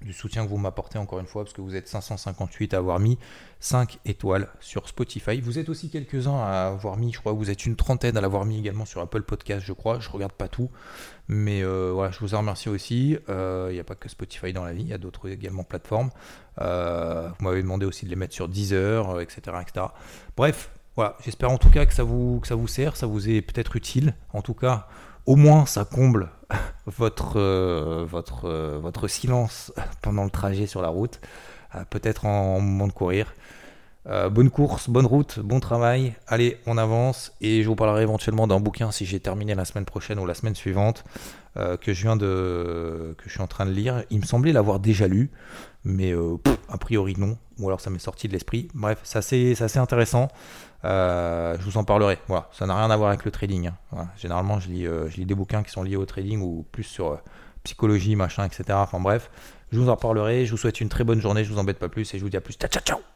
du 0.03 0.13
soutien 0.13 0.45
que 0.45 0.51
vous 0.51 0.59
m'apportez 0.59 0.99
encore 0.99 1.21
une 1.21 1.27
fois, 1.27 1.45
parce 1.45 1.53
que 1.53 1.61
vous 1.61 1.75
êtes 1.75 1.89
558 1.89 2.75
à 2.75 2.79
avoir 2.79 2.99
mis 2.99 3.19
5 3.61 3.99
étoiles 4.05 4.49
sur 4.61 4.89
Spotify. 4.89 5.41
Vous 5.41 5.59
êtes 5.59 5.69
aussi 5.69 5.91
quelques-uns 5.91 6.37
à 6.37 6.69
avoir 6.69 6.97
mis, 6.97 7.13
je 7.13 7.19
crois 7.19 7.33
vous 7.33 7.51
êtes 7.51 7.67
une 7.67 7.77
trentaine 7.77 8.17
à 8.17 8.21
l'avoir 8.21 8.45
mis 8.45 8.59
également 8.59 8.85
sur 8.85 9.01
Apple 9.01 9.23
Podcast, 9.23 9.65
je 9.65 9.73
crois. 9.73 9.99
Je 10.01 10.09
regarde 10.11 10.33
pas 10.33 10.49
tout, 10.49 10.71
mais 11.29 11.63
euh, 11.63 11.93
voilà, 11.93 12.11
je 12.11 12.21
vous 12.21 12.35
en 12.35 12.39
remercie 12.39 12.69
aussi. 12.69 13.17
Euh, 13.29 13.69
il 13.71 13.75
n'y 13.75 13.81
a 13.81 13.85
pas 13.85 13.95
que 13.95 14.09
Spotify 14.09 14.53
dans 14.53 14.65
la 14.65 14.73
vie, 14.73 14.83
il 14.83 14.89
y 14.89 14.95
a 14.95 14.99
d'autres 14.99 15.29
également 15.29 15.65
plateformes. 15.65 16.11
Euh, 16.61 17.29
vous 17.39 17.45
m'avez 17.45 17.63
demandé 17.63 17.87
aussi 17.87 18.05
de 18.05 18.11
les 18.11 18.17
mettre 18.17 18.35
sur 18.35 18.49
Deezer, 18.49 19.21
etc., 19.21 19.57
etc. 19.61 19.87
Bref, 20.37 20.71
voilà, 20.95 21.17
j'espère 21.25 21.51
en 21.51 21.59
tout 21.59 21.71
cas 21.71 21.87
que 21.87 21.95
ça 21.95 22.05
vous, 22.05 22.41
que 22.41 22.47
ça 22.47 22.55
vous 22.55 22.69
sert, 22.69 22.97
ça 22.97 23.07
vous 23.07 23.29
est 23.29 23.43
peut-être 23.43 23.77
utile. 23.77 24.15
En 24.33 24.43
tout 24.43 24.55
cas, 24.55 24.89
au 25.27 25.37
moins 25.37 25.67
ça 25.67 25.85
comble 25.85 26.31
votre, 26.87 27.39
euh, 27.39 28.07
euh, 28.45 28.79
votre 28.81 29.09
silence 29.09 29.73
pendant 30.03 30.25
le 30.25 30.31
trajet 30.31 30.67
sur 30.67 30.83
la 30.83 30.89
route, 30.89 31.21
euh, 31.75 31.85
peut-être 31.91 32.27
en, 32.27 32.61
moment 32.61 32.87
de 32.87 32.93
courir. 32.93 33.35
Euh, 34.09 34.29
bonne 34.29 34.51
course, 34.51 34.89
bonne 34.89 35.07
route, 35.07 35.41
bon 35.41 35.59
travail. 35.59 36.15
Allez, 36.29 36.59
on 36.67 36.79
avance 36.79 37.33
et 37.41 37.63
je 37.63 37.69
vous 37.69 37.75
parlerai 37.75 38.03
éventuellement 38.03 38.47
d'un 38.47 38.61
bouquin 38.61 38.93
si 38.93 39.05
j'ai 39.05 39.19
terminé 39.19 39.55
la 39.55 39.65
semaine 39.65 39.85
prochaine 39.85 40.21
ou 40.21 40.27
la 40.27 40.35
semaine 40.35 40.55
suivante 40.55 41.05
euh, 41.57 41.77
que 41.77 41.93
je 41.93 42.03
viens 42.03 42.15
de 42.17 43.17
que 43.19 43.25
je 43.25 43.31
suis 43.31 43.41
en 43.41 43.49
train 43.49 43.67
de 43.67 43.73
lire. 43.73 44.05
Il 44.11 44.21
me 44.21 44.25
semblait 44.25 44.53
l'avoir 44.53 44.79
déjà 44.79 45.09
lu, 45.09 45.31
mais 45.85 46.13
euh, 46.13 46.37
a 46.69 46.79
priori 46.79 47.15
non, 47.19 47.37
ou 47.59 47.67
alors 47.67 47.81
ça 47.81 47.91
m'est 47.91 47.99
sorti 47.99 48.29
de 48.29 48.33
l'esprit. 48.33 48.69
Bref, 48.75 49.01
c'est 49.03 49.19
assez, 49.19 49.61
assez, 49.61 49.81
intéressant. 49.81 50.29
je 50.85 51.63
vous 51.63 51.77
en 51.77 51.83
parlerai. 51.83 52.19
Voilà, 52.29 52.49
ça 52.53 52.67
n'a 52.67 52.77
rien 52.77 52.91
à 52.91 52.97
voir 52.97 53.09
avec 53.09 53.25
le 53.25 53.33
trading. 53.33 53.71
Hein. 53.93 54.07
Généralement, 54.17 54.61
je 54.61 54.69
lis, 54.69 54.85
je 54.85 55.17
lis 55.17 55.27
des 55.27 55.35
bouquins 55.35 55.65
qui 55.65 55.73
sont 55.73 55.83
liés 55.83 55.97
au 55.97 56.07
trading 56.07 56.41
ou 56.43 56.65
plus 56.71 56.85
sur 56.85 57.19
psychologie, 57.65 58.15
machin, 58.15 58.45
etc. 58.45 58.65
Enfin 58.75 59.01
bref, 59.01 59.31
je 59.73 59.81
vous 59.81 59.89
en 59.89 59.97
reparlerai. 59.97 60.47
Je 60.47 60.53
vous 60.53 60.59
souhaite 60.59 60.81
une 60.81 60.89
très 60.89 61.03
bonne 61.03 61.21
journée. 61.21 61.43
Je 61.43 61.53
vous 61.53 61.59
embête 61.59 61.81
pas 61.81 61.89
plus 61.89 62.15
et 62.15 62.19
je 62.19 62.23
vous 62.23 62.31
dis 62.31 62.37
à 62.37 62.41
plus. 62.41 62.55
Ciao, 62.55 62.71
ciao, 62.71 62.83
ciao. 62.85 63.16